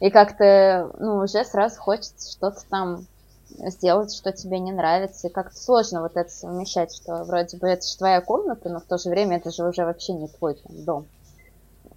и 0.00 0.10
как-то, 0.10 0.90
ну, 0.98 1.18
уже 1.18 1.44
сразу 1.44 1.80
хочется 1.80 2.32
что-то 2.32 2.58
там 2.68 3.06
сделать, 3.48 4.12
что 4.12 4.32
тебе 4.32 4.58
не 4.58 4.72
нравится. 4.72 5.28
И 5.28 5.30
как-то 5.30 5.56
сложно 5.56 6.02
вот 6.02 6.16
это 6.16 6.28
совмещать, 6.28 6.92
что 6.92 7.22
вроде 7.22 7.58
бы 7.58 7.68
это 7.68 7.86
же 7.86 7.96
твоя 7.96 8.20
комната, 8.20 8.70
но 8.70 8.80
в 8.80 8.84
то 8.86 8.98
же 8.98 9.08
время 9.08 9.36
это 9.36 9.52
же 9.52 9.68
уже 9.68 9.84
вообще 9.84 10.14
не 10.14 10.26
твой 10.26 10.54
там, 10.54 10.84
дом. 10.84 11.06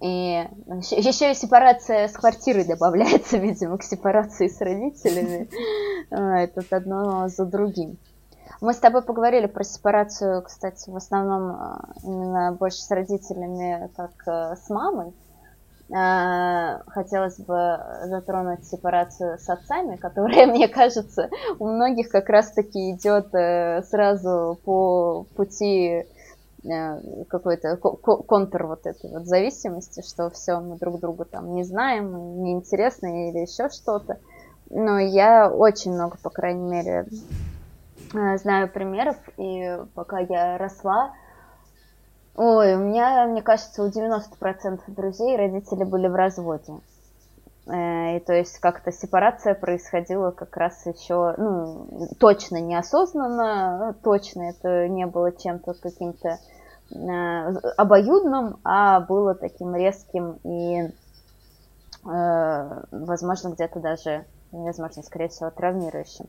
И 0.00 0.06
еще 0.68 1.32
и 1.32 1.34
сепарация 1.34 2.06
с 2.06 2.12
квартирой 2.12 2.62
добавляется, 2.62 3.36
видимо, 3.38 3.78
к 3.78 3.82
сепарации 3.82 4.46
с 4.46 4.60
родителями. 4.60 5.48
А, 6.10 6.38
это 6.38 6.64
одно 6.70 7.28
за 7.28 7.44
другим. 7.44 7.98
Мы 8.60 8.72
с 8.72 8.78
тобой 8.78 9.02
поговорили 9.02 9.46
про 9.46 9.62
сепарацию, 9.62 10.42
кстати, 10.42 10.90
в 10.90 10.96
основном 10.96 11.50
а, 11.52 11.80
именно 12.02 12.52
больше 12.52 12.78
с 12.78 12.90
родителями, 12.90 13.88
как 13.96 14.10
э, 14.26 14.56
с 14.56 14.68
мамой. 14.68 15.12
А, 15.94 16.82
хотелось 16.88 17.38
бы 17.38 17.78
затронуть 18.06 18.66
сепарацию 18.66 19.38
с 19.38 19.48
отцами, 19.48 19.96
которая, 20.00 20.46
мне 20.46 20.66
кажется, 20.66 21.30
у 21.60 21.68
многих 21.68 22.10
как 22.10 22.28
раз-таки 22.28 22.90
идет 22.90 23.32
э, 23.32 23.82
сразу 23.84 24.58
по 24.64 25.24
пути 25.36 26.04
э, 26.64 27.24
какой-то 27.28 27.76
контур 27.76 28.66
вот 28.66 28.86
этой 28.86 29.08
вот 29.10 29.26
зависимости, 29.26 30.02
что 30.02 30.30
все, 30.30 30.58
мы 30.58 30.76
друг 30.78 30.98
друга 30.98 31.24
там 31.26 31.54
не 31.54 31.62
знаем, 31.62 32.42
неинтересно 32.42 33.30
или 33.30 33.38
еще 33.38 33.68
что-то. 33.70 34.18
Но 34.68 34.98
я 34.98 35.48
очень 35.48 35.94
много, 35.94 36.18
по 36.22 36.28
крайней 36.28 36.68
мере, 36.68 37.06
э, 37.06 37.57
знаю 38.10 38.68
примеров, 38.70 39.16
и 39.36 39.78
пока 39.94 40.18
я 40.20 40.58
росла, 40.58 41.12
Ой, 42.40 42.76
у 42.76 42.78
меня, 42.78 43.26
мне 43.26 43.42
кажется, 43.42 43.82
у 43.82 43.88
90% 43.88 44.80
друзей 44.86 45.36
родители 45.36 45.82
были 45.82 46.06
в 46.06 46.14
разводе. 46.14 46.72
Э, 47.66 48.16
и 48.16 48.20
то 48.20 48.32
есть 48.32 48.60
как-то 48.60 48.92
сепарация 48.92 49.56
происходила 49.56 50.30
как 50.30 50.56
раз 50.56 50.86
еще, 50.86 51.34
ну, 51.36 51.88
точно 52.20 52.60
неосознанно, 52.60 53.96
точно 54.04 54.50
это 54.50 54.86
не 54.86 55.04
было 55.06 55.32
чем-то 55.32 55.74
каким-то 55.74 56.38
обоюдным, 57.76 58.60
а 58.62 59.00
было 59.00 59.34
таким 59.34 59.74
резким 59.74 60.38
и, 60.44 60.90
возможно, 62.02 63.48
где-то 63.48 63.80
даже, 63.80 64.24
возможно, 64.52 65.02
скорее 65.02 65.28
всего, 65.28 65.50
травмирующим. 65.50 66.26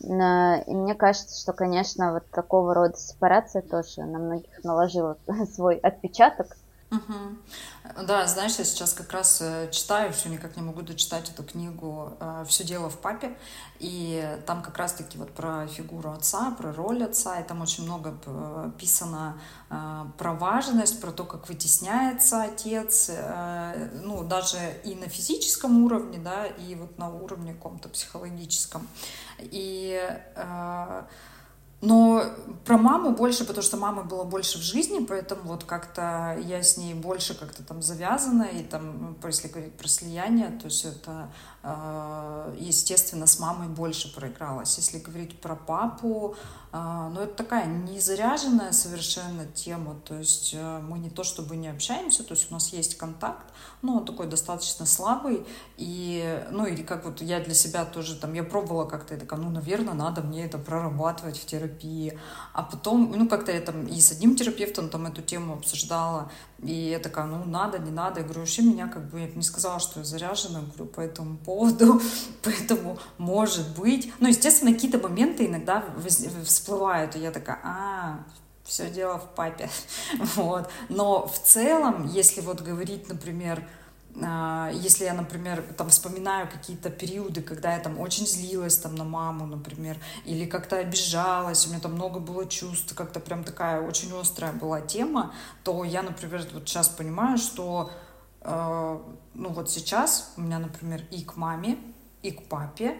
И 0.00 0.74
мне 0.74 0.94
кажется, 0.94 1.40
что, 1.40 1.52
конечно, 1.52 2.12
вот 2.12 2.30
такого 2.30 2.74
рода 2.74 2.96
сепарация 2.96 3.62
тоже 3.62 4.04
на 4.04 4.18
многих 4.18 4.50
наложила 4.62 5.18
свой 5.52 5.76
отпечаток. 5.78 6.56
Угу. 6.90 8.04
Да, 8.06 8.26
знаешь, 8.26 8.56
я 8.56 8.64
сейчас 8.64 8.92
как 8.94 9.12
раз 9.12 9.40
э, 9.40 9.70
читаю, 9.70 10.12
все 10.12 10.28
никак 10.28 10.56
не 10.56 10.62
могу 10.62 10.82
дочитать 10.82 11.30
эту 11.30 11.42
книгу 11.42 12.16
э, 12.20 12.44
«Все 12.48 12.64
дело 12.64 12.88
в 12.88 12.98
папе», 12.98 13.36
и 13.78 14.38
там 14.46 14.62
как 14.62 14.78
раз-таки 14.78 15.18
вот 15.18 15.32
про 15.32 15.66
фигуру 15.66 16.10
отца, 16.10 16.50
про 16.52 16.72
роль 16.72 17.02
отца, 17.04 17.40
и 17.40 17.44
там 17.44 17.62
очень 17.62 17.84
много 17.84 18.16
э, 18.26 18.70
писано 18.78 19.38
про 20.18 20.34
важность, 20.34 21.00
про 21.00 21.10
то, 21.10 21.24
как 21.24 21.48
вытесняется 21.48 22.42
отец, 22.42 23.10
ну, 24.02 24.22
даже 24.22 24.58
и 24.84 24.94
на 24.94 25.08
физическом 25.08 25.84
уровне, 25.84 26.18
да, 26.18 26.46
и 26.46 26.76
вот 26.76 26.96
на 26.96 27.08
уровне 27.08 27.54
каком-то 27.54 27.88
психологическом. 27.88 28.86
И 29.40 30.00
но 31.80 32.24
про 32.64 32.78
маму 32.78 33.10
больше, 33.10 33.44
потому 33.44 33.62
что 33.62 33.76
мамы 33.76 34.04
было 34.04 34.24
больше 34.24 34.58
в 34.58 34.62
жизни, 34.62 35.04
поэтому 35.04 35.42
вот 35.44 35.64
как-то 35.64 36.38
я 36.42 36.62
с 36.62 36.78
ней 36.78 36.94
больше 36.94 37.38
как-то 37.38 37.62
там 37.62 37.82
завязана, 37.82 38.44
и 38.44 38.62
там, 38.62 39.16
если 39.24 39.48
говорить 39.48 39.74
про 39.74 39.86
слияние, 39.86 40.48
то 40.48 40.66
есть 40.66 40.84
это, 40.86 41.30
э, 41.62 42.56
естественно, 42.58 43.26
с 43.26 43.38
мамой 43.38 43.68
больше 43.68 44.14
проигралось. 44.14 44.78
Если 44.78 44.98
говорить 44.98 45.38
про 45.40 45.56
папу, 45.56 46.36
э, 46.72 47.10
ну 47.12 47.20
это 47.20 47.34
такая 47.34 47.66
незаряженная 47.66 48.72
совершенно 48.72 49.44
тема, 49.44 49.96
то 50.06 50.18
есть 50.18 50.54
э, 50.54 50.78
мы 50.78 50.98
не 50.98 51.10
то 51.10 51.22
чтобы 51.22 51.56
не 51.56 51.68
общаемся, 51.68 52.24
то 52.24 52.32
есть 52.32 52.50
у 52.50 52.54
нас 52.54 52.68
есть 52.68 52.96
контакт, 52.96 53.46
но 53.82 53.98
он 53.98 54.06
такой 54.06 54.26
достаточно 54.26 54.86
слабый, 54.86 55.46
и, 55.76 56.42
ну 56.50 56.64
или 56.64 56.82
как 56.82 57.04
вот 57.04 57.20
я 57.20 57.40
для 57.40 57.54
себя 57.54 57.84
тоже 57.84 58.16
там, 58.16 58.32
я 58.32 58.42
пробовала 58.42 58.86
как-то, 58.86 59.12
я 59.12 59.20
такая, 59.20 59.38
ну, 59.38 59.50
наверное, 59.50 59.92
надо 59.92 60.22
мне 60.22 60.46
это 60.46 60.56
прорабатывать 60.56 61.36
в 61.38 61.44
терапии, 61.44 61.63
терапии. 61.64 62.18
А 62.52 62.62
потом, 62.62 63.12
ну, 63.16 63.28
как-то 63.28 63.52
я 63.52 63.60
там 63.60 63.86
и 63.86 64.00
с 64.00 64.12
одним 64.12 64.36
терапевтом 64.36 64.88
там 64.88 65.06
эту 65.06 65.22
тему 65.22 65.54
обсуждала, 65.54 66.30
и 66.62 66.72
я 66.72 66.98
такая, 66.98 67.26
ну, 67.26 67.44
надо, 67.44 67.78
не 67.78 67.90
надо. 67.90 68.20
Я 68.20 68.24
говорю, 68.24 68.40
вообще 68.40 68.62
меня 68.62 68.88
как 68.88 69.10
бы, 69.10 69.20
я 69.20 69.28
не 69.28 69.42
сказала, 69.42 69.80
что 69.80 70.00
я 70.00 70.04
заряжена, 70.04 70.60
говорю, 70.60 70.86
по 70.86 71.00
этому 71.00 71.36
поводу, 71.38 72.00
поэтому 72.42 72.98
может 73.18 73.76
быть. 73.76 74.12
Ну, 74.20 74.28
естественно, 74.28 74.72
какие-то 74.72 74.98
моменты 74.98 75.46
иногда 75.46 75.84
всплывают, 76.44 77.16
и 77.16 77.20
я 77.20 77.30
такая, 77.30 77.58
а, 77.62 78.24
все 78.64 78.90
дело 78.90 79.18
в 79.18 79.34
папе. 79.34 79.68
вот. 80.36 80.70
Но 80.88 81.26
в 81.26 81.38
целом, 81.38 82.06
если 82.06 82.40
вот 82.40 82.62
говорить, 82.62 83.08
например, 83.08 83.66
если 84.16 85.04
я, 85.04 85.14
например, 85.14 85.62
там 85.76 85.88
вспоминаю 85.88 86.48
какие-то 86.48 86.88
периоды, 86.88 87.42
когда 87.42 87.74
я 87.74 87.80
там 87.80 87.98
очень 87.98 88.26
злилась 88.26 88.76
там 88.76 88.94
на 88.94 89.02
маму, 89.04 89.46
например, 89.46 89.98
или 90.24 90.46
как-то 90.46 90.78
обижалась, 90.78 91.66
у 91.66 91.70
меня 91.70 91.80
там 91.80 91.94
много 91.94 92.20
было 92.20 92.46
чувств, 92.46 92.94
как-то 92.94 93.18
прям 93.18 93.42
такая 93.42 93.80
очень 93.80 94.16
острая 94.16 94.52
была 94.52 94.80
тема, 94.80 95.34
то 95.64 95.82
я, 95.82 96.02
например, 96.02 96.46
вот 96.52 96.68
сейчас 96.68 96.88
понимаю, 96.88 97.38
что 97.38 97.90
э, 98.42 98.98
ну 99.34 99.48
вот 99.48 99.68
сейчас 99.68 100.32
у 100.36 100.42
меня, 100.42 100.60
например, 100.60 101.02
и 101.10 101.24
к 101.24 101.36
маме, 101.36 101.76
и 102.22 102.30
к 102.30 102.48
папе 102.48 102.96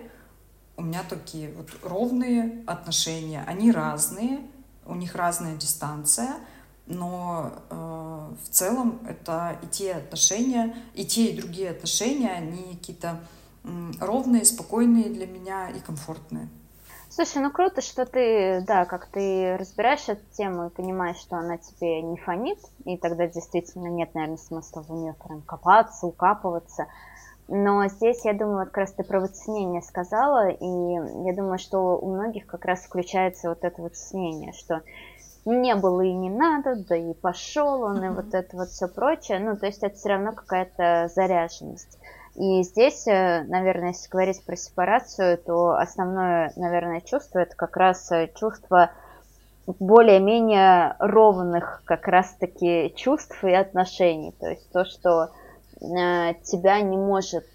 у 0.77 0.83
меня 0.83 1.05
такие 1.09 1.53
вот 1.53 1.71
ровные 1.83 2.65
отношения, 2.67 3.45
они 3.47 3.71
разные, 3.71 4.41
у 4.85 4.95
них 4.97 5.15
разная 5.15 5.55
дистанция, 5.55 6.35
но 6.87 7.53
э, 7.71 7.75
в 7.75 8.49
целом 8.51 9.01
это 9.09 9.57
и 9.63 9.67
те 9.67 9.95
отношения, 9.95 10.75
и 10.95 11.05
те, 11.05 11.27
и 11.27 11.41
другие 11.41 11.71
отношения, 11.71 12.31
они 12.31 12.77
какие-то 12.77 13.21
э, 13.65 13.69
ровные, 14.01 14.45
спокойные 14.45 15.11
для 15.11 15.27
меня 15.27 15.71
и 15.71 15.81
комфортные. 15.81 16.49
Слушай, 17.09 17.43
ну 17.43 17.53
круто, 17.53 17.81
что 17.81 18.07
ты, 18.07 18.65
да, 18.67 18.87
как 18.87 19.07
ты 19.07 19.57
разбираешь 19.57 20.09
эту 20.09 20.25
тему 20.33 20.67
и 20.67 20.71
понимаешь, 20.71 21.19
что 21.19 21.37
она 21.37 21.59
тебе 21.59 22.03
не 22.03 22.17
фонит, 22.17 22.59
и 22.85 22.97
тогда 22.97 23.29
действительно 23.29 23.87
нет, 23.87 24.15
наверное, 24.15 24.37
смысла 24.37 24.83
в 24.83 24.91
нее 24.91 25.15
прям 25.25 25.43
копаться, 25.43 26.07
укапываться. 26.07 26.89
Но 27.47 27.87
здесь, 27.87 28.25
я 28.25 28.33
думаю, 28.33 28.61
вот 28.61 28.69
как 28.71 28.79
раз 28.79 28.93
ты 28.95 29.05
про 29.05 29.21
вытеснение 29.21 29.81
сказала, 29.83 30.49
и 30.49 30.65
я 30.67 31.35
думаю, 31.37 31.59
что 31.59 31.97
у 31.99 32.13
многих 32.13 32.47
как 32.47 32.65
раз 32.65 32.81
включается 32.81 33.49
вот 33.49 33.63
это 33.63 33.81
вытеснение, 33.81 34.53
что 34.53 34.83
не 35.45 35.75
было 35.75 36.01
и 36.01 36.13
не 36.13 36.31
надо, 36.31 36.77
да 36.77 36.97
и 36.97 37.13
пошел 37.15 37.83
он, 37.83 38.05
и 38.05 38.09
вот 38.09 38.35
это 38.35 38.57
вот 38.57 38.69
все 38.69 38.89
прочее. 38.89 39.39
Ну, 39.39 39.57
то 39.57 39.67
есть 39.67 39.83
это 39.83 39.95
все 39.97 40.11
равно 40.11 40.33
какая-то 40.33 41.11
заряженность. 41.15 41.99
И 42.37 42.63
здесь, 42.63 43.07
э, 43.07 43.45
наверное, 43.45 43.89
если 43.89 44.09
говорить 44.09 44.45
про 44.45 44.57
сепарацию, 44.57 45.39
то 45.39 45.77
основное, 45.77 46.53
наверное, 46.57 47.01
чувство 47.01 47.39
это 47.39 47.55
как 47.55 47.77
раз 47.77 48.11
э, 48.11 48.29
чувство 48.35 48.91
более-менее 49.67 50.97
ровных 50.99 51.83
как 51.85 52.09
раз-таки 52.09 52.93
чувств 52.97 53.43
и 53.45 53.53
отношений. 53.53 54.35
То 54.41 54.49
есть 54.49 54.69
то, 54.73 54.85
что 54.85 55.31
э, 55.81 56.35
тебя 56.43 56.81
не 56.81 56.97
может 56.97 57.47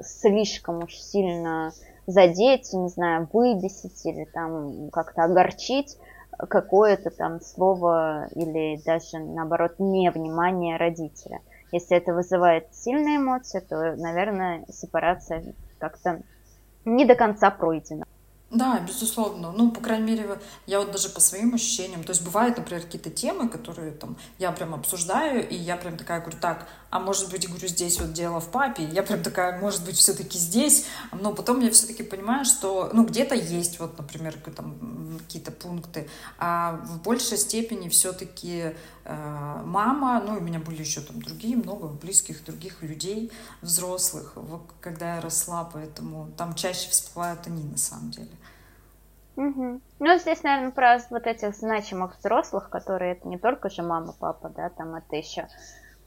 слишком 0.00 0.82
уж 0.82 0.94
сильно 0.94 1.72
задеть, 2.06 2.72
не 2.72 2.88
знаю, 2.88 3.28
выбесить 3.32 4.04
или 4.04 4.24
там 4.24 4.90
как-то 4.90 5.22
огорчить, 5.22 5.96
какое-то 6.38 7.10
там 7.10 7.40
слово 7.40 8.28
или 8.34 8.80
даже, 8.84 9.18
наоборот, 9.18 9.74
невнимание 9.78 10.76
родителя. 10.76 11.40
Если 11.72 11.96
это 11.96 12.12
вызывает 12.12 12.74
сильные 12.74 13.16
эмоции, 13.16 13.60
то, 13.60 13.96
наверное, 13.96 14.64
сепарация 14.68 15.54
как-то 15.78 16.22
не 16.84 17.04
до 17.04 17.14
конца 17.14 17.50
пройдена. 17.50 18.04
Да, 18.50 18.78
безусловно. 18.86 19.50
Ну, 19.50 19.70
по 19.70 19.80
крайней 19.80 20.04
мере, 20.04 20.38
я 20.66 20.80
вот 20.80 20.92
даже 20.92 21.08
по 21.08 21.20
своим 21.20 21.54
ощущениям, 21.54 22.04
то 22.04 22.10
есть 22.10 22.22
бывают, 22.22 22.58
например, 22.58 22.82
какие-то 22.82 23.08
темы, 23.08 23.48
которые 23.48 23.92
там 23.92 24.16
я 24.38 24.52
прям 24.52 24.74
обсуждаю, 24.74 25.48
и 25.48 25.54
я 25.54 25.76
прям 25.76 25.96
такая 25.96 26.20
говорю, 26.20 26.36
так, 26.38 26.68
а 26.92 26.98
может 26.98 27.30
быть, 27.30 27.48
говорю, 27.48 27.66
здесь 27.68 27.98
вот 27.98 28.12
дело 28.12 28.38
в 28.38 28.50
папе, 28.50 28.84
я 28.84 29.02
прям 29.02 29.22
такая, 29.22 29.58
может 29.58 29.82
быть, 29.82 29.96
все-таки 29.96 30.36
здесь, 30.36 30.86
но 31.10 31.32
потом 31.32 31.60
я 31.60 31.70
все-таки 31.70 32.02
понимаю, 32.02 32.44
что, 32.44 32.90
ну, 32.92 33.06
где-то 33.06 33.34
есть 33.34 33.80
вот, 33.80 33.96
например, 33.96 34.34
там 34.54 35.18
какие-то 35.20 35.52
пункты, 35.52 36.06
а 36.38 36.72
в 36.84 37.00
большей 37.00 37.38
степени 37.38 37.88
все-таки 37.88 38.74
э, 39.04 39.62
мама, 39.64 40.22
ну, 40.22 40.36
у 40.36 40.40
меня 40.40 40.58
были 40.58 40.80
еще 40.82 41.00
там 41.00 41.22
другие, 41.22 41.56
много 41.56 41.88
близких 41.88 42.44
других 42.44 42.82
людей, 42.82 43.32
взрослых, 43.62 44.36
когда 44.82 45.14
я 45.14 45.22
росла, 45.22 45.66
поэтому 45.72 46.30
там 46.36 46.54
чаще 46.54 46.90
всплывают 46.90 47.46
они 47.46 47.64
на 47.64 47.78
самом 47.78 48.10
деле. 48.10 48.36
Угу. 49.36 49.80
Ну, 49.98 50.18
здесь, 50.18 50.42
наверное, 50.42 50.72
про 50.72 50.98
вот 51.08 51.26
этих 51.26 51.56
значимых 51.56 52.18
взрослых, 52.18 52.68
которые 52.68 53.12
это 53.12 53.26
не 53.26 53.38
только 53.38 53.70
же 53.70 53.82
мама, 53.82 54.12
папа, 54.12 54.50
да, 54.50 54.68
там 54.68 54.94
это 54.94 55.16
еще 55.16 55.48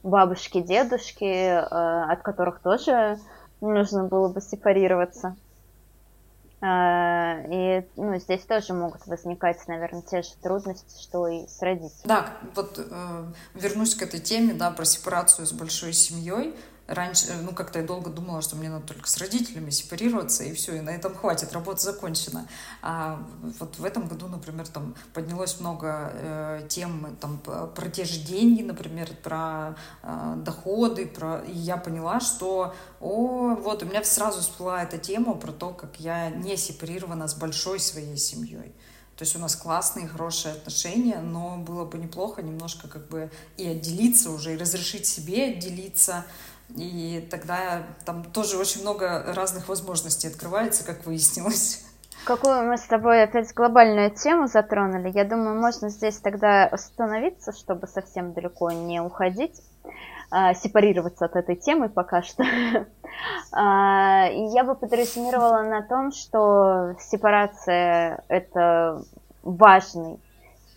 бабушки, 0.05 0.61
дедушки, 0.61 1.23
э, 1.23 1.61
от 1.61 2.21
которых 2.21 2.59
тоже 2.59 3.19
нужно 3.59 4.05
было 4.05 4.27
бы 4.29 4.39
сепарироваться. 4.39 5.35
Э, 6.61 7.43
и 7.51 7.87
ну, 7.95 8.17
здесь 8.19 8.41
тоже 8.41 8.73
могут 8.73 9.05
возникать, 9.07 9.67
наверное, 9.67 10.03
те 10.03 10.21
же 10.21 10.29
трудности, 10.41 11.01
что 11.01 11.27
и 11.27 11.47
с 11.47 11.61
родителями. 11.61 12.05
Да, 12.05 12.29
вот 12.55 12.77
э, 12.79 13.23
вернусь 13.55 13.95
к 13.95 14.03
этой 14.03 14.19
теме, 14.19 14.53
да, 14.53 14.71
про 14.71 14.85
сепарацию 14.85 15.45
с 15.45 15.51
большой 15.51 15.93
семьей 15.93 16.55
раньше, 16.87 17.33
ну, 17.41 17.51
как-то 17.53 17.79
я 17.79 17.85
долго 17.85 18.09
думала, 18.09 18.41
что 18.41 18.55
мне 18.55 18.69
надо 18.69 18.85
только 18.87 19.09
с 19.09 19.17
родителями 19.17 19.69
сепарироваться, 19.69 20.43
и 20.43 20.53
все, 20.53 20.75
и 20.75 20.81
на 20.81 20.91
этом 20.91 21.15
хватит, 21.15 21.53
работа 21.53 21.81
закончена. 21.81 22.47
А 22.81 23.23
вот 23.59 23.77
в 23.79 23.85
этом 23.85 24.07
году, 24.07 24.27
например, 24.27 24.67
там 24.67 24.95
поднялось 25.13 25.59
много 25.59 26.11
э, 26.13 26.67
тем 26.69 27.15
там, 27.19 27.39
про 27.39 27.89
те 27.89 28.05
же 28.05 28.19
деньги, 28.19 28.61
например, 28.61 29.09
про 29.23 29.75
э, 30.03 30.35
доходы, 30.37 31.07
про... 31.07 31.39
и 31.39 31.57
я 31.57 31.77
поняла, 31.77 32.19
что, 32.19 32.75
о, 32.99 33.55
вот, 33.55 33.83
у 33.83 33.85
меня 33.85 34.03
сразу 34.03 34.41
всплыла 34.41 34.83
эта 34.83 34.97
тема 34.97 35.33
про 35.33 35.51
то, 35.51 35.69
как 35.71 35.99
я 35.99 36.29
не 36.29 36.57
сепарирована 36.57 37.27
с 37.27 37.33
большой 37.33 37.79
своей 37.79 38.17
семьей. 38.17 38.75
То 39.17 39.23
есть 39.23 39.33
у 39.35 39.39
нас 39.39 39.55
классные, 39.55 40.09
хорошие 40.09 40.53
отношения, 40.55 41.19
но 41.21 41.57
было 41.57 41.85
бы 41.85 41.97
неплохо 41.97 42.41
немножко 42.41 42.89
как 42.89 43.07
бы 43.07 43.31
и 43.55 43.65
отделиться 43.65 44.29
уже, 44.29 44.53
и 44.53 44.57
разрешить 44.57 45.05
себе 45.05 45.45
отделиться, 45.45 46.25
и 46.69 47.27
тогда 47.31 47.83
там 48.05 48.23
тоже 48.23 48.57
очень 48.57 48.81
много 48.81 49.23
разных 49.33 49.67
возможностей 49.69 50.27
открывается, 50.27 50.85
как 50.85 51.05
выяснилось. 51.05 51.85
Какую 52.25 52.63
мы 52.63 52.77
с 52.77 52.83
тобой 52.83 53.21
опять 53.21 53.53
глобальную 53.53 54.09
тему 54.09 54.47
затронули, 54.47 55.11
я 55.11 55.25
думаю, 55.25 55.59
можно 55.59 55.89
здесь 55.89 56.17
тогда 56.17 56.65
остановиться, 56.65 57.51
чтобы 57.51 57.87
совсем 57.87 58.33
далеко 58.33 58.71
не 58.71 58.99
уходить, 58.99 59.61
а, 60.31 60.55
сепарироваться 60.55 61.25
от 61.25 61.35
этой 61.35 61.55
темы 61.55 61.89
пока 61.89 62.21
что. 62.21 62.43
А, 63.53 64.27
я 64.29 64.65
бы 64.65 64.75
подрезюмировала 64.75 65.61
на 65.61 65.81
том, 65.81 66.11
что 66.11 66.95
сепарация– 66.99 68.25
это 68.27 69.01
важный 69.41 70.19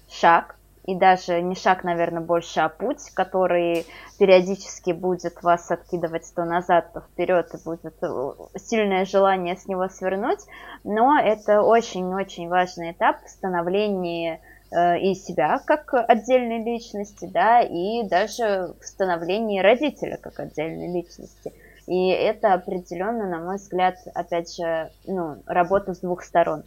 шаг, 0.09 0.58
и 0.89 0.95
даже 0.95 1.43
не 1.43 1.55
шаг, 1.55 1.85
наверное, 1.85 2.23
больше, 2.23 2.61
а 2.61 2.71
путь, 2.71 3.11
который 3.13 3.85
периодически 4.19 4.93
будет 4.93 5.43
вас 5.43 5.71
откидывать 5.71 6.25
то 6.35 6.47
назад, 6.47 6.95
то 6.95 7.03
вперед, 7.03 7.47
и 7.53 7.63
будет 7.63 7.95
э, 8.03 8.33
сильное 8.57 9.05
желание 9.05 9.55
с 9.55 9.69
него 9.69 9.87
свернуть, 9.91 10.41
но 10.85 11.21
это 11.21 11.61
очень-очень 11.61 12.49
важный 12.49 12.93
этап 12.93 13.23
в 13.23 13.29
становлении 13.29 14.41
э, 14.71 14.99
и 15.01 15.15
себя 15.15 15.61
как 15.67 15.93
отдельной 15.93 16.65
личности, 16.65 17.29
да, 17.31 17.61
и 17.61 18.09
даже 18.09 18.75
в 18.81 18.87
становлении 18.87 19.61
родителя 19.61 20.17
как 20.17 20.41
отдельной 20.41 20.91
личности. 20.91 21.53
И 21.87 22.09
это 22.09 22.55
определенно, 22.55 23.29
на 23.29 23.41
мой 23.41 23.57
взгляд, 23.57 23.97
опять 24.15 24.57
же, 24.57 24.91
ну, 25.07 25.37
работа 25.45 25.93
с 25.93 25.99
двух 25.99 26.23
сторон 26.23 26.63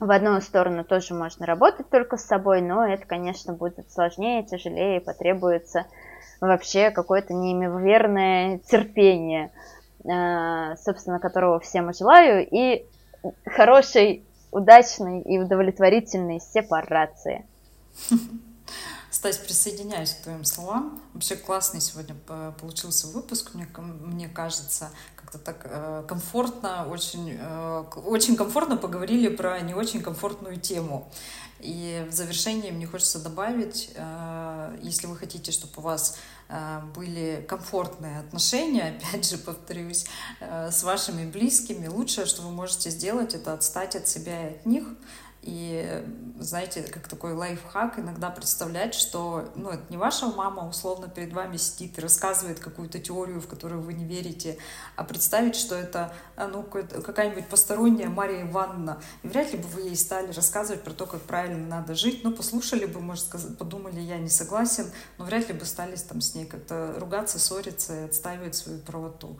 в 0.00 0.10
одну 0.10 0.40
сторону 0.40 0.82
тоже 0.82 1.14
можно 1.14 1.44
работать 1.44 1.90
только 1.90 2.16
с 2.16 2.24
собой, 2.24 2.62
но 2.62 2.86
это, 2.86 3.06
конечно, 3.06 3.52
будет 3.52 3.90
сложнее, 3.92 4.42
тяжелее, 4.42 5.00
потребуется 5.00 5.86
вообще 6.40 6.90
какое-то 6.90 7.34
неимоверное 7.34 8.58
терпение, 8.58 9.52
э, 10.04 10.76
собственно, 10.76 11.18
которого 11.20 11.60
всем 11.60 11.92
желаю, 11.92 12.48
и 12.50 12.86
хорошей, 13.44 14.24
удачной 14.50 15.20
и 15.20 15.38
удовлетворительной 15.38 16.40
сепарации. 16.40 17.46
Стась, 19.10 19.38
присоединяюсь 19.38 20.14
к 20.14 20.22
твоим 20.22 20.44
словам. 20.44 21.02
Вообще 21.14 21.34
классный 21.34 21.80
сегодня 21.80 22.14
получился 22.60 23.08
выпуск, 23.08 23.54
мне, 23.54 23.66
мне 23.76 24.28
кажется. 24.28 24.90
Как-то 25.16 25.38
так 25.38 25.62
э, 25.64 26.04
комфортно, 26.06 26.86
очень, 26.86 27.36
э, 27.36 27.84
очень 28.04 28.36
комфортно 28.36 28.76
поговорили 28.76 29.28
про 29.28 29.60
не 29.60 29.74
очень 29.74 30.00
комфортную 30.00 30.60
тему. 30.60 31.10
И 31.58 32.06
в 32.08 32.12
завершение 32.12 32.72
мне 32.72 32.86
хочется 32.86 33.18
добавить, 33.18 33.90
э, 33.94 34.78
если 34.80 35.08
вы 35.08 35.16
хотите, 35.16 35.50
чтобы 35.50 35.72
у 35.78 35.80
вас 35.80 36.16
э, 36.48 36.80
были 36.94 37.44
комфортные 37.48 38.20
отношения, 38.20 38.96
опять 39.02 39.28
же 39.28 39.38
повторюсь, 39.38 40.06
э, 40.40 40.70
с 40.70 40.84
вашими 40.84 41.28
близкими, 41.28 41.88
лучшее, 41.88 42.26
что 42.26 42.42
вы 42.42 42.50
можете 42.50 42.90
сделать, 42.90 43.34
это 43.34 43.52
отстать 43.52 43.96
от 43.96 44.06
себя 44.08 44.50
и 44.50 44.54
от 44.54 44.66
них, 44.66 44.84
и, 45.42 46.04
знаете, 46.38 46.82
как 46.82 47.08
такой 47.08 47.32
лайфхак 47.32 47.98
иногда 47.98 48.28
представлять, 48.28 48.94
что, 48.94 49.50
ну, 49.54 49.70
это 49.70 49.82
не 49.88 49.96
ваша 49.96 50.26
мама 50.26 50.68
условно 50.68 51.08
перед 51.08 51.32
вами 51.32 51.56
сидит 51.56 51.96
и 51.98 52.00
рассказывает 52.02 52.60
какую-то 52.60 52.98
теорию, 52.98 53.40
в 53.40 53.46
которую 53.46 53.80
вы 53.80 53.94
не 53.94 54.04
верите, 54.04 54.58
а 54.96 55.04
представить, 55.04 55.56
что 55.56 55.74
это, 55.74 56.12
а, 56.36 56.46
ну, 56.46 56.62
какая-нибудь 56.62 57.46
посторонняя 57.46 58.10
Мария 58.10 58.42
Ивановна. 58.42 59.00
И 59.22 59.28
вряд 59.28 59.50
ли 59.52 59.58
бы 59.58 59.68
вы 59.68 59.82
ей 59.82 59.96
стали 59.96 60.30
рассказывать 60.30 60.82
про 60.82 60.92
то, 60.92 61.06
как 61.06 61.22
правильно 61.22 61.66
надо 61.66 61.94
жить. 61.94 62.22
Ну, 62.22 62.32
послушали 62.32 62.84
бы, 62.84 63.00
может, 63.00 63.26
подумали, 63.56 64.00
я 64.00 64.18
не 64.18 64.28
согласен, 64.28 64.90
но 65.16 65.24
вряд 65.24 65.48
ли 65.48 65.54
бы 65.54 65.64
стали 65.64 65.96
там 65.96 66.20
с 66.20 66.34
ней 66.34 66.44
как-то 66.44 66.94
ругаться, 66.98 67.38
ссориться 67.38 68.02
и 68.02 68.04
отстаивать 68.04 68.56
свою 68.56 68.78
правоту. 68.80 69.38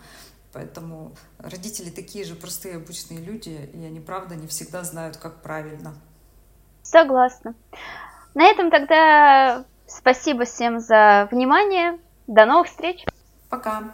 Поэтому 0.53 1.13
родители 1.39 1.91
такие 1.91 2.25
же 2.25 2.35
простые 2.35 2.77
обычные 2.77 3.21
люди, 3.21 3.71
и 3.73 3.85
они, 3.85 4.01
правда, 4.01 4.35
не 4.35 4.49
всегда 4.49 4.83
знают, 4.83 5.17
как 5.17 5.43
правильно. 5.43 5.95
Согласна. 6.83 7.55
На 8.35 8.45
этом 8.45 8.71
тогда 8.71 9.65
спасибо 9.87 10.45
всем 10.45 10.81
за 10.81 11.29
внимание. 11.31 11.99
До 12.27 12.47
новых 12.47 12.69
встреч. 12.69 13.05
Пока. 13.49 13.93